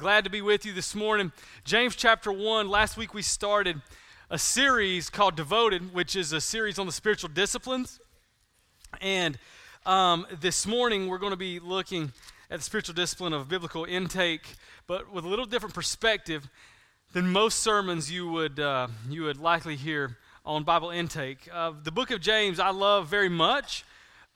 Glad 0.00 0.24
to 0.24 0.30
be 0.30 0.40
with 0.40 0.64
you 0.64 0.72
this 0.72 0.94
morning. 0.94 1.30
James 1.62 1.94
chapter 1.94 2.32
1. 2.32 2.70
Last 2.70 2.96
week 2.96 3.12
we 3.12 3.20
started 3.20 3.82
a 4.30 4.38
series 4.38 5.10
called 5.10 5.36
Devoted, 5.36 5.92
which 5.92 6.16
is 6.16 6.32
a 6.32 6.40
series 6.40 6.78
on 6.78 6.86
the 6.86 6.92
spiritual 6.92 7.28
disciplines. 7.28 8.00
And 9.02 9.38
um, 9.84 10.26
this 10.40 10.66
morning 10.66 11.06
we're 11.06 11.18
going 11.18 11.32
to 11.32 11.36
be 11.36 11.60
looking 11.60 12.12
at 12.50 12.60
the 12.60 12.64
spiritual 12.64 12.94
discipline 12.94 13.34
of 13.34 13.46
biblical 13.50 13.84
intake, 13.84 14.54
but 14.86 15.12
with 15.12 15.26
a 15.26 15.28
little 15.28 15.44
different 15.44 15.74
perspective 15.74 16.48
than 17.12 17.30
most 17.30 17.58
sermons 17.58 18.10
you 18.10 18.26
would, 18.30 18.58
uh, 18.58 18.88
you 19.10 19.24
would 19.24 19.36
likely 19.36 19.76
hear 19.76 20.16
on 20.46 20.64
Bible 20.64 20.88
intake. 20.88 21.46
Uh, 21.52 21.72
the 21.82 21.92
book 21.92 22.10
of 22.10 22.22
James 22.22 22.58
I 22.58 22.70
love 22.70 23.08
very 23.08 23.28
much. 23.28 23.84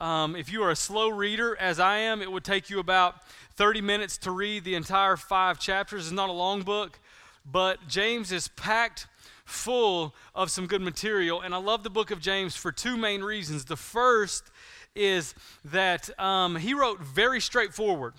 Um, 0.01 0.35
if 0.35 0.51
you 0.51 0.61
are 0.63 0.71
a 0.71 0.75
slow 0.75 1.07
reader, 1.07 1.57
as 1.57 1.79
I 1.79 1.97
am, 1.99 2.21
it 2.21 2.29
would 2.29 2.43
take 2.43 2.69
you 2.69 2.79
about 2.79 3.15
30 3.55 3.79
minutes 3.79 4.17
to 4.19 4.31
read 4.31 4.65
the 4.65 4.75
entire 4.75 5.15
five 5.15 5.57
chapters. 5.57 6.07
It's 6.07 6.11
not 6.11 6.27
a 6.27 6.33
long 6.33 6.63
book, 6.63 6.99
but 7.49 7.87
James 7.87 8.33
is 8.33 8.49
packed 8.49 9.07
full 9.45 10.13
of 10.33 10.51
some 10.51 10.67
good 10.67 10.81
material. 10.81 11.39
And 11.39 11.55
I 11.55 11.59
love 11.59 11.83
the 11.83 11.89
book 11.89 12.11
of 12.11 12.19
James 12.19 12.57
for 12.57 12.73
two 12.73 12.97
main 12.97 13.21
reasons. 13.21 13.63
The 13.63 13.77
first 13.77 14.43
is 14.95 15.33
that 15.63 16.09
um, 16.19 16.57
he 16.57 16.73
wrote 16.73 16.99
very 16.99 17.39
straightforward. 17.39 18.15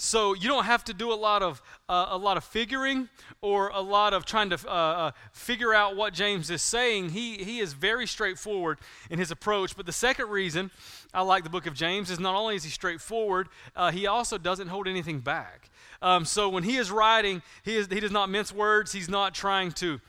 So 0.00 0.32
you 0.32 0.48
don't 0.48 0.64
have 0.64 0.82
to 0.84 0.94
do 0.94 1.12
a 1.12 1.14
lot 1.14 1.42
of 1.42 1.60
uh, 1.86 2.06
a 2.08 2.16
lot 2.16 2.38
of 2.38 2.44
figuring 2.44 3.10
or 3.42 3.68
a 3.68 3.82
lot 3.82 4.14
of 4.14 4.24
trying 4.24 4.48
to 4.48 4.58
uh, 4.66 4.72
uh, 4.72 5.10
figure 5.32 5.74
out 5.74 5.94
what 5.94 6.14
James 6.14 6.48
is 6.48 6.62
saying. 6.62 7.10
He 7.10 7.36
he 7.36 7.58
is 7.58 7.74
very 7.74 8.06
straightforward 8.06 8.78
in 9.10 9.18
his 9.18 9.30
approach. 9.30 9.76
But 9.76 9.84
the 9.84 9.92
second 9.92 10.30
reason 10.30 10.70
I 11.12 11.20
like 11.20 11.44
the 11.44 11.50
book 11.50 11.66
of 11.66 11.74
James 11.74 12.10
is 12.10 12.18
not 12.18 12.34
only 12.34 12.56
is 12.56 12.64
he 12.64 12.70
straightforward, 12.70 13.50
uh, 13.76 13.90
he 13.90 14.06
also 14.06 14.38
doesn't 14.38 14.68
hold 14.68 14.88
anything 14.88 15.20
back. 15.20 15.68
Um, 16.00 16.24
so 16.24 16.48
when 16.48 16.62
he 16.62 16.78
is 16.78 16.90
writing, 16.90 17.42
he 17.62 17.76
is 17.76 17.86
he 17.90 18.00
does 18.00 18.10
not 18.10 18.30
mince 18.30 18.54
words. 18.54 18.92
He's 18.92 19.10
not 19.10 19.34
trying 19.34 19.70
to 19.72 20.00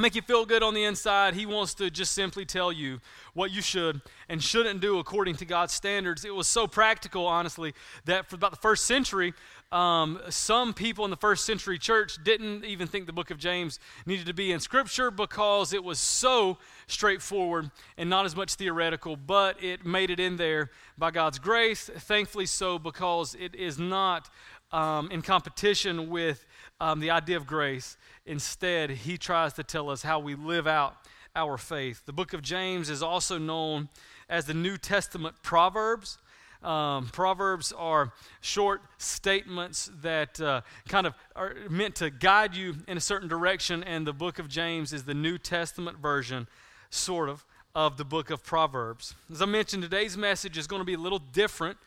make 0.00 0.14
you 0.14 0.22
feel 0.22 0.44
good 0.46 0.62
on 0.62 0.74
the 0.74 0.84
inside. 0.84 1.34
He 1.34 1.46
wants 1.46 1.74
to 1.74 1.90
just 1.90 2.12
simply 2.12 2.44
tell 2.44 2.72
you 2.72 3.00
what 3.34 3.50
you 3.50 3.62
should 3.62 4.00
and 4.28 4.42
shouldn't 4.42 4.80
do 4.80 4.98
according 4.98 5.36
to 5.36 5.44
God's 5.44 5.72
standards. 5.72 6.24
It 6.24 6.34
was 6.34 6.46
so 6.46 6.66
practical, 6.66 7.26
honestly, 7.26 7.74
that 8.04 8.28
for 8.28 8.36
about 8.36 8.50
the 8.50 8.56
first 8.56 8.86
century, 8.86 9.34
um, 9.72 10.20
some 10.30 10.74
people 10.74 11.04
in 11.04 11.10
the 11.10 11.16
first 11.16 11.44
century 11.44 11.78
church 11.78 12.18
didn't 12.24 12.64
even 12.64 12.88
think 12.88 13.06
the 13.06 13.12
book 13.12 13.30
of 13.30 13.38
James 13.38 13.78
needed 14.04 14.26
to 14.26 14.34
be 14.34 14.50
in 14.50 14.58
Scripture 14.58 15.10
because 15.10 15.72
it 15.72 15.84
was 15.84 16.00
so 16.00 16.58
straightforward 16.88 17.70
and 17.96 18.10
not 18.10 18.24
as 18.24 18.34
much 18.34 18.54
theoretical, 18.54 19.14
but 19.14 19.62
it 19.62 19.86
made 19.86 20.10
it 20.10 20.18
in 20.18 20.36
there 20.36 20.70
by 20.98 21.12
God's 21.12 21.38
grace. 21.38 21.88
Thankfully, 21.94 22.46
so 22.46 22.78
because 22.78 23.36
it 23.38 23.54
is 23.54 23.78
not 23.78 24.28
um, 24.72 25.10
in 25.10 25.22
competition 25.22 26.08
with 26.08 26.44
um, 26.80 27.00
the 27.00 27.10
idea 27.10 27.36
of 27.36 27.46
grace. 27.46 27.96
Instead, 28.26 28.90
he 28.90 29.18
tries 29.18 29.52
to 29.54 29.62
tell 29.62 29.90
us 29.90 30.02
how 30.02 30.18
we 30.18 30.34
live 30.34 30.66
out 30.66 30.96
our 31.36 31.56
faith. 31.56 32.02
The 32.06 32.12
book 32.12 32.32
of 32.32 32.42
James 32.42 32.90
is 32.90 33.02
also 33.02 33.38
known 33.38 33.88
as 34.28 34.46
the 34.46 34.54
New 34.54 34.76
Testament 34.76 35.36
Proverbs. 35.42 36.18
Um, 36.62 37.08
proverbs 37.08 37.72
are 37.72 38.12
short 38.40 38.82
statements 38.98 39.90
that 40.02 40.40
uh, 40.40 40.60
kind 40.88 41.06
of 41.06 41.14
are 41.34 41.54
meant 41.70 41.94
to 41.96 42.10
guide 42.10 42.54
you 42.54 42.76
in 42.86 42.96
a 42.96 43.00
certain 43.00 43.28
direction, 43.28 43.82
and 43.84 44.06
the 44.06 44.12
book 44.12 44.38
of 44.38 44.48
James 44.48 44.92
is 44.92 45.04
the 45.04 45.14
New 45.14 45.38
Testament 45.38 45.98
version, 45.98 46.46
sort 46.90 47.28
of, 47.30 47.46
of 47.74 47.96
the 47.96 48.04
book 48.04 48.30
of 48.30 48.44
Proverbs. 48.44 49.14
As 49.32 49.40
I 49.40 49.46
mentioned, 49.46 49.82
today's 49.82 50.18
message 50.18 50.58
is 50.58 50.66
going 50.66 50.80
to 50.80 50.86
be 50.86 50.94
a 50.94 50.98
little 50.98 51.18
different 51.18 51.78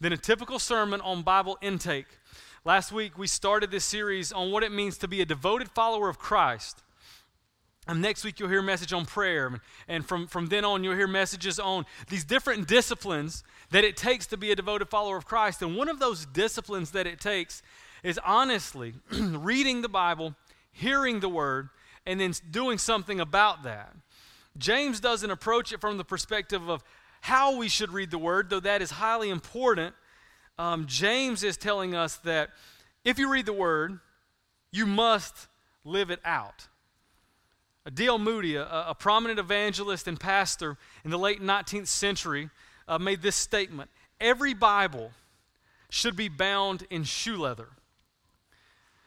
than 0.00 0.12
a 0.12 0.18
typical 0.18 0.58
sermon 0.58 1.00
on 1.00 1.22
Bible 1.22 1.56
intake. 1.62 2.06
Last 2.62 2.92
week, 2.92 3.16
we 3.16 3.26
started 3.26 3.70
this 3.70 3.86
series 3.86 4.32
on 4.32 4.52
what 4.52 4.62
it 4.62 4.70
means 4.70 4.98
to 4.98 5.08
be 5.08 5.22
a 5.22 5.24
devoted 5.24 5.70
follower 5.70 6.10
of 6.10 6.18
Christ. 6.18 6.82
And 7.88 8.02
next 8.02 8.22
week, 8.22 8.38
you'll 8.38 8.50
hear 8.50 8.60
a 8.60 8.62
message 8.62 8.92
on 8.92 9.06
prayer. 9.06 9.62
And 9.88 10.04
from, 10.04 10.26
from 10.26 10.48
then 10.48 10.66
on, 10.66 10.84
you'll 10.84 10.94
hear 10.94 11.06
messages 11.06 11.58
on 11.58 11.86
these 12.10 12.22
different 12.22 12.68
disciplines 12.68 13.44
that 13.70 13.82
it 13.82 13.96
takes 13.96 14.26
to 14.26 14.36
be 14.36 14.52
a 14.52 14.56
devoted 14.56 14.90
follower 14.90 15.16
of 15.16 15.24
Christ. 15.24 15.62
And 15.62 15.74
one 15.74 15.88
of 15.88 16.00
those 16.00 16.26
disciplines 16.26 16.90
that 16.90 17.06
it 17.06 17.18
takes 17.18 17.62
is 18.02 18.20
honestly 18.26 18.92
reading 19.10 19.80
the 19.80 19.88
Bible, 19.88 20.34
hearing 20.70 21.20
the 21.20 21.30
Word, 21.30 21.70
and 22.04 22.20
then 22.20 22.34
doing 22.50 22.76
something 22.76 23.20
about 23.20 23.62
that. 23.62 23.94
James 24.58 25.00
doesn't 25.00 25.30
approach 25.30 25.72
it 25.72 25.80
from 25.80 25.96
the 25.96 26.04
perspective 26.04 26.68
of 26.68 26.84
how 27.22 27.56
we 27.56 27.68
should 27.70 27.90
read 27.90 28.10
the 28.10 28.18
Word, 28.18 28.50
though 28.50 28.60
that 28.60 28.82
is 28.82 28.90
highly 28.90 29.30
important 29.30 29.94
um, 30.60 30.84
James 30.86 31.42
is 31.42 31.56
telling 31.56 31.94
us 31.94 32.16
that 32.16 32.50
if 33.02 33.18
you 33.18 33.32
read 33.32 33.46
the 33.46 33.52
word, 33.52 33.98
you 34.70 34.84
must 34.84 35.48
live 35.86 36.10
it 36.10 36.20
out. 36.22 36.68
D.L. 37.94 38.18
Moody, 38.18 38.56
a, 38.56 38.66
a, 38.88 38.94
prominent 38.94 39.38
evangelist 39.38 40.06
and 40.06 40.20
pastor 40.20 40.76
in 41.02 41.10
the 41.10 41.18
late 41.18 41.40
19th 41.40 41.86
century, 41.86 42.50
uh, 42.86 42.98
made 42.98 43.22
this 43.22 43.36
statement 43.36 43.88
Every 44.20 44.52
Bible 44.52 45.12
should 45.88 46.14
be 46.14 46.28
bound 46.28 46.86
in 46.90 47.04
shoe 47.04 47.38
leather. 47.38 47.68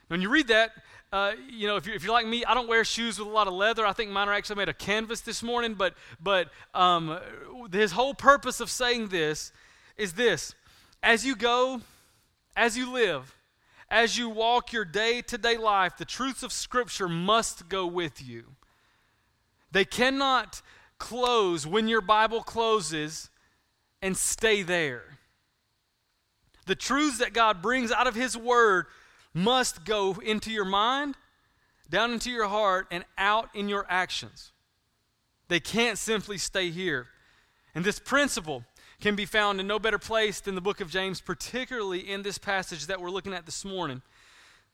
When 0.08 0.22
you 0.22 0.30
read 0.30 0.48
that, 0.48 0.72
uh, 1.12 1.34
you 1.52 1.68
know, 1.68 1.76
if 1.76 1.86
you're, 1.86 1.96
if 1.96 2.04
you're 2.04 2.14
like 2.14 2.26
me, 2.26 2.44
I 2.46 2.56
don't 2.56 2.68
wear 2.68 2.84
shoes 2.84 3.20
with 3.20 3.28
a 3.28 3.32
lot 3.32 3.48
of 3.48 3.54
leather. 3.54 3.86
I 3.86 3.94
think 3.94 4.10
mine 4.10 4.28
are 4.28 4.34
actually 4.34 4.56
made 4.56 4.70
of 4.70 4.80
canvas 4.80 5.22
this 5.22 5.44
morning. 5.44 5.76
But, 5.76 5.94
but 6.20 6.50
um, 6.74 7.20
his 7.72 7.92
whole 7.92 8.16
purpose 8.16 8.60
of 8.60 8.72
saying 8.72 9.10
this 9.10 9.52
is 9.98 10.14
this 10.14 10.56
as 11.04 11.26
you 11.26 11.36
go, 11.36 11.82
as 12.56 12.78
you 12.78 12.92
live, 12.92 13.36
as 13.92 14.18
you 14.18 14.30
walk 14.30 14.72
your 14.72 14.86
day 14.86 15.22
to 15.22 15.38
day 15.38 15.58
life, 15.58 15.98
the 15.98 16.06
truths 16.06 16.42
of 16.42 16.52
Scripture 16.52 17.10
must 17.10 17.70
go 17.70 17.86
with 17.86 18.26
you. 18.26 18.46
They 19.72 19.86
cannot 19.86 20.62
close 20.98 21.68
when 21.68 21.88
your 21.88 22.02
Bible 22.02 22.42
closes 22.42 23.30
and 24.02 24.16
stay 24.16 24.64
there. 24.64 25.04
The 26.66 26.76
truths 26.76 27.18
that 27.18 27.34
God 27.34 27.62
brings 27.62 27.92
out 27.92 28.08
of 28.08 28.16
His 28.16 28.38
Word 28.38 28.86
must 29.34 29.84
go 29.84 30.16
into 30.24 30.52
your 30.52 30.66
mind, 30.66 31.16
down 31.90 32.14
into 32.14 32.32
your 32.32 32.48
heart, 32.48 32.88
and 32.90 33.04
out 33.18 33.50
in 33.54 33.68
your 33.68 33.86
actions. 33.90 34.54
They 35.50 35.60
can't 35.60 35.98
simply 35.98 36.38
stay 36.38 36.70
here. 36.70 37.08
And 37.76 37.84
this 37.84 38.00
principle 38.00 38.64
can 39.04 39.16
be 39.18 39.26
found 39.26 39.60
in 39.60 39.68
no 39.68 39.80
better 39.80 40.00
place 40.00 40.40
than 40.40 40.56
the 40.56 40.62
book 40.62 40.80
of 40.80 40.90
James, 40.90 41.20
particularly 41.20 42.10
in 42.10 42.24
this 42.24 42.38
passage 42.38 42.88
that 42.88 43.02
we're 43.02 43.10
looking 43.10 43.34
at 43.34 43.46
this 43.46 43.66
morning. 43.66 44.02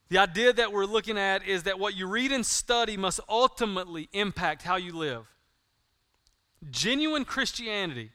The 0.09 0.19
idea 0.19 0.53
that 0.53 0.71
we're 0.71 0.85
looking 0.85 1.17
at 1.17 1.47
is 1.47 1.63
that 1.63 1.79
what 1.79 1.97
you 1.97 2.05
read 2.05 2.31
and 2.31 2.45
study 2.45 2.95
must 2.95 3.19
ultimately 3.27 4.07
impact 4.13 4.61
how 4.61 4.75
you 4.75 4.95
live. 4.95 5.25
Genuine 6.69 7.25
Christianity, 7.25 8.11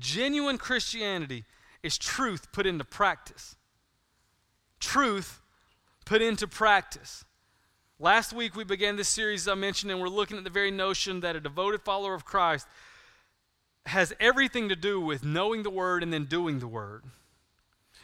genuine 0.00 0.58
Christianity 0.58 1.44
is 1.84 1.96
truth 1.96 2.50
put 2.50 2.66
into 2.66 2.82
practice. 2.82 3.54
Truth 4.80 5.40
put 6.04 6.20
into 6.20 6.48
practice. 6.48 7.24
Last 8.00 8.32
week 8.32 8.56
we 8.56 8.64
began 8.64 8.96
this 8.96 9.08
series 9.08 9.46
I 9.46 9.54
mentioned, 9.54 9.92
and 9.92 10.00
we're 10.00 10.08
looking 10.08 10.36
at 10.36 10.42
the 10.42 10.50
very 10.50 10.72
notion 10.72 11.20
that 11.20 11.36
a 11.36 11.40
devoted 11.40 11.82
follower 11.82 12.14
of 12.14 12.24
Christ 12.24 12.66
has 13.88 14.12
everything 14.20 14.68
to 14.68 14.76
do 14.76 15.00
with 15.00 15.24
knowing 15.24 15.62
the 15.62 15.70
word 15.70 16.02
and 16.02 16.12
then 16.12 16.24
doing 16.24 16.58
the 16.58 16.68
word. 16.68 17.04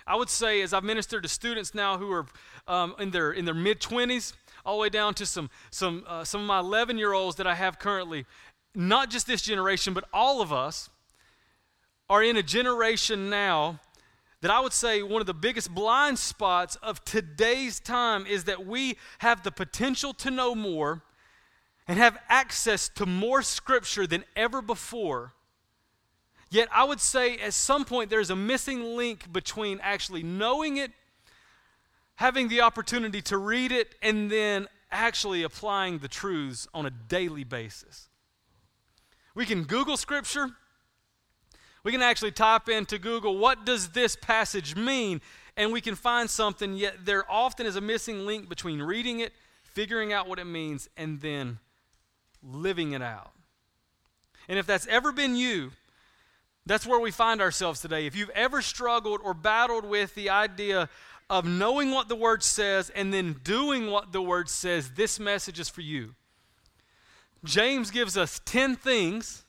I 0.06 0.16
would 0.16 0.28
say, 0.28 0.60
as 0.60 0.72
I've 0.72 0.84
ministered 0.84 1.22
to 1.22 1.28
students 1.28 1.74
now 1.74 1.96
who 1.96 2.12
are 2.12 2.26
um, 2.68 2.94
in 2.98 3.10
their 3.10 3.32
in 3.32 3.44
their 3.44 3.54
mid 3.54 3.80
twenties, 3.80 4.34
all 4.64 4.76
the 4.76 4.82
way 4.82 4.88
down 4.88 5.14
to 5.14 5.26
some 5.26 5.48
some 5.70 6.04
uh, 6.06 6.24
some 6.24 6.42
of 6.42 6.46
my 6.46 6.58
eleven 6.58 6.98
year 6.98 7.12
olds 7.12 7.36
that 7.36 7.46
I 7.46 7.54
have 7.54 7.78
currently, 7.78 8.26
not 8.74 9.10
just 9.10 9.26
this 9.26 9.40
generation, 9.40 9.94
but 9.94 10.04
all 10.12 10.42
of 10.42 10.52
us 10.52 10.90
are 12.10 12.22
in 12.22 12.36
a 12.36 12.42
generation 12.42 13.30
now 13.30 13.80
that 14.42 14.50
I 14.50 14.60
would 14.60 14.74
say 14.74 15.02
one 15.02 15.22
of 15.22 15.26
the 15.26 15.32
biggest 15.32 15.74
blind 15.74 16.18
spots 16.18 16.76
of 16.82 17.02
today's 17.06 17.80
time 17.80 18.26
is 18.26 18.44
that 18.44 18.66
we 18.66 18.98
have 19.20 19.42
the 19.42 19.50
potential 19.50 20.12
to 20.14 20.30
know 20.30 20.54
more 20.54 21.02
and 21.88 21.98
have 21.98 22.18
access 22.28 22.90
to 22.90 23.06
more 23.06 23.40
scripture 23.40 24.06
than 24.06 24.22
ever 24.36 24.60
before 24.60 25.32
Yet 26.54 26.68
I 26.72 26.84
would 26.84 27.00
say 27.00 27.36
at 27.38 27.52
some 27.52 27.84
point 27.84 28.10
there's 28.10 28.30
a 28.30 28.36
missing 28.36 28.96
link 28.96 29.32
between 29.32 29.80
actually 29.82 30.22
knowing 30.22 30.76
it, 30.76 30.92
having 32.14 32.46
the 32.46 32.60
opportunity 32.60 33.20
to 33.22 33.38
read 33.38 33.72
it, 33.72 33.96
and 34.00 34.30
then 34.30 34.68
actually 34.92 35.42
applying 35.42 35.98
the 35.98 36.06
truths 36.06 36.68
on 36.72 36.86
a 36.86 36.90
daily 36.90 37.42
basis. 37.42 38.08
We 39.34 39.46
can 39.46 39.64
Google 39.64 39.96
scripture. 39.96 40.46
We 41.82 41.90
can 41.90 42.02
actually 42.02 42.30
type 42.30 42.68
into 42.68 43.00
Google, 43.00 43.36
what 43.36 43.66
does 43.66 43.88
this 43.88 44.14
passage 44.14 44.76
mean? 44.76 45.22
And 45.56 45.72
we 45.72 45.80
can 45.80 45.96
find 45.96 46.30
something, 46.30 46.74
yet 46.74 47.04
there 47.04 47.28
often 47.28 47.66
is 47.66 47.74
a 47.74 47.80
missing 47.80 48.26
link 48.26 48.48
between 48.48 48.80
reading 48.80 49.18
it, 49.18 49.32
figuring 49.64 50.12
out 50.12 50.28
what 50.28 50.38
it 50.38 50.44
means, 50.44 50.88
and 50.96 51.20
then 51.20 51.58
living 52.44 52.92
it 52.92 53.02
out. 53.02 53.32
And 54.48 54.56
if 54.56 54.66
that's 54.66 54.86
ever 54.86 55.10
been 55.10 55.34
you, 55.34 55.72
that's 56.66 56.86
where 56.86 57.00
we 57.00 57.10
find 57.10 57.40
ourselves 57.40 57.80
today. 57.80 58.06
If 58.06 58.16
you've 58.16 58.30
ever 58.30 58.62
struggled 58.62 59.20
or 59.22 59.34
battled 59.34 59.84
with 59.84 60.14
the 60.14 60.30
idea 60.30 60.88
of 61.28 61.44
knowing 61.46 61.90
what 61.90 62.08
the 62.08 62.16
word 62.16 62.42
says 62.42 62.90
and 62.90 63.12
then 63.12 63.36
doing 63.42 63.90
what 63.90 64.12
the 64.12 64.22
word 64.22 64.48
says, 64.48 64.90
this 64.90 65.20
message 65.20 65.58
is 65.60 65.68
for 65.68 65.80
you. 65.80 66.14
James 67.44 67.90
gives 67.90 68.16
us 68.16 68.40
10 68.44 68.76
things 68.76 69.44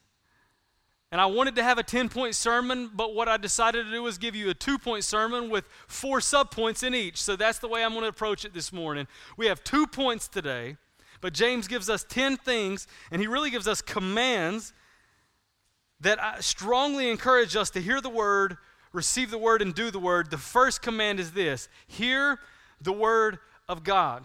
and 1.16 1.22
I 1.22 1.28
wanted 1.28 1.56
to 1.56 1.64
have 1.64 1.78
a 1.78 1.84
10 1.84 2.10
point 2.10 2.36
sermon, 2.36 2.92
but 2.94 3.16
what 3.16 3.30
I 3.30 3.38
decided 3.38 3.86
to 3.86 3.92
do 3.92 4.04
was 4.04 4.18
give 4.18 4.36
you 4.36 4.50
a 4.50 4.54
two 4.54 4.78
point 4.78 5.06
sermon 5.06 5.50
with 5.50 5.64
four 5.88 6.20
subpoints 6.20 6.84
in 6.84 6.94
each. 6.94 7.22
So 7.22 7.38
that's 7.38 7.60
the 7.60 7.70
way 7.70 7.86
I'm 7.86 7.92
going 7.92 8.02
to 8.02 8.10
approach 8.10 8.44
it 8.44 8.54
this 8.54 8.74
morning. 8.74 9.08
We 9.38 9.46
have 9.46 9.64
two 9.64 9.88
points 9.88 10.28
today, 10.28 10.76
but 11.22 11.34
James 11.34 11.70
gives 11.70 11.90
us 11.90 12.04
10 12.10 12.36
things, 12.36 12.86
and 13.12 13.22
he 13.22 13.28
really 13.28 13.50
gives 13.50 13.66
us 13.66 13.82
commands 13.82 14.74
that 16.02 16.22
I 16.22 16.40
strongly 16.42 17.10
encourage 17.10 17.56
us 17.56 17.70
to 17.72 17.82
hear 17.82 18.02
the 18.02 18.10
word, 18.10 18.58
receive 18.94 19.32
the 19.32 19.38
word, 19.38 19.62
and 19.62 19.74
do 19.74 19.92
the 19.92 20.00
word. 20.00 20.30
The 20.30 20.38
first 20.38 20.82
command 20.82 21.20
is 21.20 21.32
this 21.32 21.68
hear 21.88 22.40
the 22.82 22.94
word 22.94 23.40
of 23.68 23.84
God. 23.84 24.24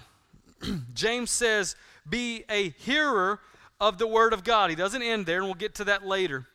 James 0.95 1.31
says, 1.31 1.77
be 2.09 2.45
a 2.51 2.71
hearer 2.71 3.41
of 3.81 3.99
the 3.99 4.07
word 4.07 4.33
of 4.33 4.45
God. 4.45 4.71
He 4.71 4.77
doesn't 4.77 5.03
end 5.03 5.27
there, 5.27 5.39
and 5.39 5.47
we'll 5.47 5.55
get 5.55 5.75
to 5.77 5.85
that 5.85 6.07
later. 6.07 6.47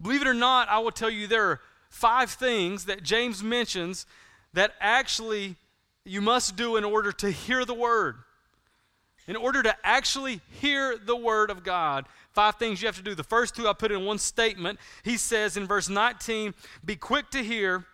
Believe 0.00 0.22
it 0.22 0.28
or 0.28 0.34
not, 0.34 0.68
I 0.68 0.78
will 0.80 0.90
tell 0.90 1.08
you 1.08 1.26
there 1.26 1.46
are 1.50 1.60
five 1.88 2.30
things 2.30 2.84
that 2.84 3.02
James 3.02 3.42
mentions 3.42 4.06
that 4.52 4.72
actually 4.80 5.56
you 6.04 6.20
must 6.20 6.56
do 6.56 6.76
in 6.76 6.84
order 6.84 7.12
to 7.12 7.30
hear 7.30 7.64
the 7.64 7.74
word. 7.74 8.16
In 9.28 9.36
order 9.36 9.62
to 9.62 9.74
actually 9.82 10.40
hear 10.60 10.96
the 10.96 11.16
word 11.16 11.50
of 11.50 11.64
God, 11.64 12.06
five 12.32 12.56
things 12.56 12.80
you 12.80 12.86
have 12.86 12.96
to 12.96 13.02
do. 13.02 13.14
The 13.14 13.24
first 13.24 13.56
two 13.56 13.66
I 13.66 13.72
put 13.72 13.90
in 13.90 14.04
one 14.04 14.18
statement. 14.18 14.78
He 15.02 15.16
says 15.16 15.56
in 15.56 15.66
verse 15.66 15.88
19, 15.88 16.54
Be 16.84 16.94
quick 16.94 17.30
to 17.30 17.42
hear 17.42 17.86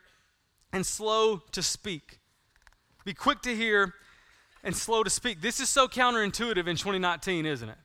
and 0.72 0.84
slow 0.84 1.42
to 1.52 1.62
speak. 1.62 2.18
Be 3.04 3.14
quick 3.14 3.40
to 3.42 3.54
hear 3.54 3.94
and 4.62 4.76
slow 4.76 5.02
to 5.02 5.10
speak. 5.10 5.40
This 5.40 5.58
is 5.58 5.68
so 5.68 5.88
counterintuitive 5.88 6.66
in 6.66 6.76
2019, 6.76 7.46
isn't 7.46 7.68
it? 7.68 7.78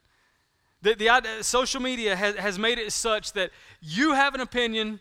The, 0.82 0.94
the 0.94 1.44
social 1.44 1.82
media 1.82 2.16
has, 2.16 2.36
has 2.36 2.60
made 2.60 2.78
it 2.78 2.92
such 2.92 3.34
that 3.34 3.52
you 3.82 4.14
have 4.14 4.36
an 4.36 4.42
opinion, 4.42 5.00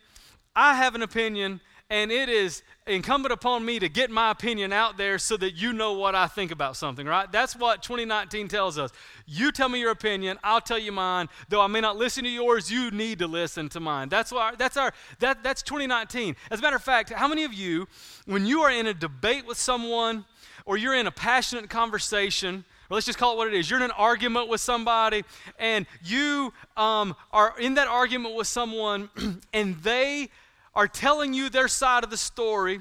I 0.55 0.75
have 0.75 0.95
an 0.95 1.03
opinion, 1.03 1.61
and 1.89 2.11
it 2.11 2.29
is 2.29 2.63
incumbent 2.87 3.33
upon 3.33 3.65
me 3.65 3.79
to 3.79 3.89
get 3.89 4.11
my 4.11 4.31
opinion 4.31 4.73
out 4.73 4.97
there 4.97 5.19
so 5.19 5.37
that 5.37 5.53
you 5.53 5.73
know 5.73 5.93
what 5.93 6.15
I 6.15 6.27
think 6.27 6.51
about 6.51 6.77
something, 6.77 7.07
right? 7.07 7.31
That's 7.31 7.55
what 7.55 7.83
2019 7.83 8.49
tells 8.49 8.79
us. 8.79 8.91
You 9.27 9.53
tell 9.53 9.69
me 9.69 9.81
your 9.81 9.93
opinion, 9.93 10.39
I'll 10.43 10.61
tell 10.61 10.79
you 10.79 10.93
mine. 10.93 11.29
Though 11.49 11.61
I 11.61 11.69
may 11.69 11.81
not 11.81 11.97
listen 11.97 12.25
to 12.25 12.31
yours, 12.31 12.71
you 12.71 12.91
need 12.91 13.21
to 13.21 13.27
listen 13.27 13.69
to 13.71 13.81
mine. 13.81 14.09
That's 14.09 14.33
why 14.33 14.55
that's 14.57 14.77
our 14.77 14.93
that 15.21 15.43
that's 15.43 15.63
2019. 15.63 16.35
As 16.51 16.59
a 16.59 16.63
matter 16.63 16.77
of 16.77 16.83
fact, 16.83 17.11
how 17.11 17.29
many 17.29 17.45
of 17.45 17.55
you 17.55 17.87
when 18.25 18.47
you 18.47 18.63
are 18.63 18.71
in 18.71 18.87
a 18.87 18.95
debate 18.95 19.47
with 19.47 19.59
someone 19.59 20.25
or 20.65 20.77
you're 20.77 20.95
in 20.95 21.07
a 21.07 21.13
passionate 21.13 21.71
conversation 21.71 22.65
or 22.91 22.95
let's 22.95 23.07
just 23.07 23.19
call 23.19 23.35
it 23.35 23.37
what 23.37 23.49
it 23.49 23.55
is. 23.55 23.69
You're 23.69 23.81
in 23.81 23.85
an 23.85 23.91
argument 23.93 24.49
with 24.49 24.61
somebody, 24.61 25.25
and 25.59 25.87
you 26.05 26.53
um, 26.77 27.17
are 27.33 27.59
in 27.59 27.75
that 27.75 27.89
argument 27.89 28.37
with 28.37 28.47
someone, 28.47 29.11
and 29.53 29.77
they 29.83 30.29
are 30.77 30.87
telling 30.87 31.35
you 31.35 31.49
their 31.49 31.67
side 31.67 32.05
of 32.05 32.11
the 32.11 32.17
story, 32.17 32.81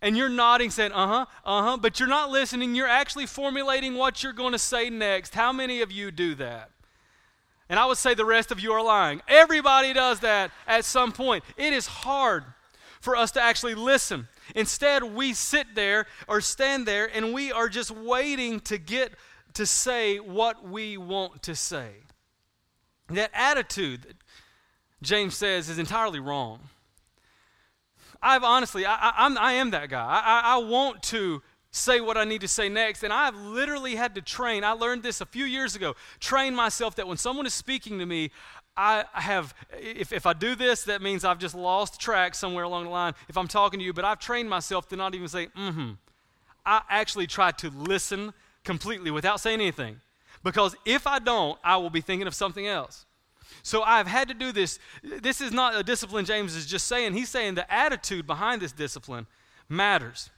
and 0.00 0.16
you're 0.16 0.28
nodding, 0.28 0.70
saying, 0.70 0.92
uh 0.92 1.06
huh, 1.06 1.26
uh 1.44 1.62
huh, 1.62 1.76
but 1.78 1.98
you're 1.98 2.08
not 2.08 2.30
listening. 2.30 2.74
You're 2.74 2.86
actually 2.86 3.26
formulating 3.26 3.94
what 3.94 4.22
you're 4.22 4.32
going 4.32 4.52
to 4.52 4.58
say 4.58 4.90
next. 4.90 5.34
How 5.34 5.52
many 5.52 5.80
of 5.80 5.90
you 5.90 6.10
do 6.10 6.34
that? 6.36 6.70
And 7.68 7.80
I 7.80 7.86
would 7.86 7.96
say 7.96 8.14
the 8.14 8.24
rest 8.24 8.52
of 8.52 8.60
you 8.60 8.72
are 8.72 8.82
lying. 8.82 9.22
Everybody 9.26 9.94
does 9.94 10.20
that 10.20 10.50
at 10.66 10.84
some 10.84 11.10
point. 11.10 11.42
It 11.56 11.72
is 11.72 11.86
hard 11.86 12.44
for 13.00 13.16
us 13.16 13.30
to 13.32 13.42
actually 13.42 13.74
listen. 13.74 14.28
Instead, 14.54 15.02
we 15.02 15.32
sit 15.32 15.74
there 15.74 16.06
or 16.28 16.40
stand 16.40 16.86
there 16.86 17.10
and 17.14 17.32
we 17.32 17.50
are 17.50 17.68
just 17.68 17.90
waiting 17.90 18.60
to 18.60 18.76
get 18.76 19.12
to 19.54 19.64
say 19.64 20.18
what 20.18 20.68
we 20.68 20.98
want 20.98 21.42
to 21.44 21.54
say. 21.54 21.90
That 23.08 23.30
attitude 23.32 24.02
that 24.02 24.16
James 25.02 25.34
says 25.34 25.68
is 25.68 25.78
entirely 25.78 26.20
wrong. 26.20 26.60
I've 28.22 28.44
honestly, 28.44 28.86
I, 28.86 28.94
I, 28.94 29.12
I'm, 29.18 29.36
I 29.36 29.52
am 29.54 29.70
that 29.72 29.90
guy. 29.90 30.04
I, 30.04 30.20
I, 30.20 30.54
I 30.54 30.58
want 30.58 31.02
to 31.04 31.42
say 31.72 32.00
what 32.00 32.16
I 32.16 32.24
need 32.24 32.42
to 32.42 32.48
say 32.48 32.68
next. 32.68 33.02
And 33.02 33.12
I've 33.12 33.34
literally 33.34 33.96
had 33.96 34.14
to 34.14 34.22
train. 34.22 34.62
I 34.62 34.72
learned 34.72 35.02
this 35.02 35.20
a 35.20 35.26
few 35.26 35.44
years 35.44 35.74
ago. 35.74 35.96
Train 36.20 36.54
myself 36.54 36.94
that 36.96 37.08
when 37.08 37.16
someone 37.16 37.46
is 37.46 37.54
speaking 37.54 37.98
to 37.98 38.06
me, 38.06 38.30
I 38.76 39.04
have, 39.12 39.54
if, 39.78 40.12
if 40.12 40.24
I 40.24 40.32
do 40.32 40.54
this, 40.54 40.84
that 40.84 41.02
means 41.02 41.24
I've 41.24 41.38
just 41.38 41.54
lost 41.54 42.00
track 42.00 42.34
somewhere 42.34 42.64
along 42.64 42.84
the 42.84 42.90
line 42.90 43.14
if 43.28 43.36
I'm 43.36 43.48
talking 43.48 43.80
to 43.80 43.84
you. 43.84 43.92
But 43.92 44.04
I've 44.04 44.18
trained 44.18 44.48
myself 44.48 44.88
to 44.90 44.96
not 44.96 45.14
even 45.14 45.28
say, 45.28 45.48
mm 45.48 45.74
hmm. 45.74 45.90
I 46.64 46.82
actually 46.88 47.26
try 47.26 47.50
to 47.50 47.70
listen 47.70 48.32
completely 48.62 49.10
without 49.10 49.40
saying 49.40 49.60
anything. 49.60 50.00
Because 50.44 50.76
if 50.84 51.06
I 51.06 51.18
don't, 51.18 51.58
I 51.64 51.76
will 51.76 51.90
be 51.90 52.00
thinking 52.00 52.26
of 52.26 52.34
something 52.34 52.66
else. 52.66 53.04
So 53.62 53.82
I've 53.82 54.06
had 54.06 54.28
to 54.28 54.34
do 54.34 54.52
this. 54.52 54.78
This 55.02 55.40
is 55.40 55.52
not 55.52 55.76
a 55.76 55.82
discipline 55.82 56.24
James 56.24 56.56
is 56.56 56.66
just 56.66 56.86
saying. 56.86 57.14
He's 57.14 57.28
saying 57.28 57.54
the 57.54 57.72
attitude 57.72 58.26
behind 58.26 58.62
this 58.62 58.72
discipline 58.72 59.26
matters. 59.68 60.30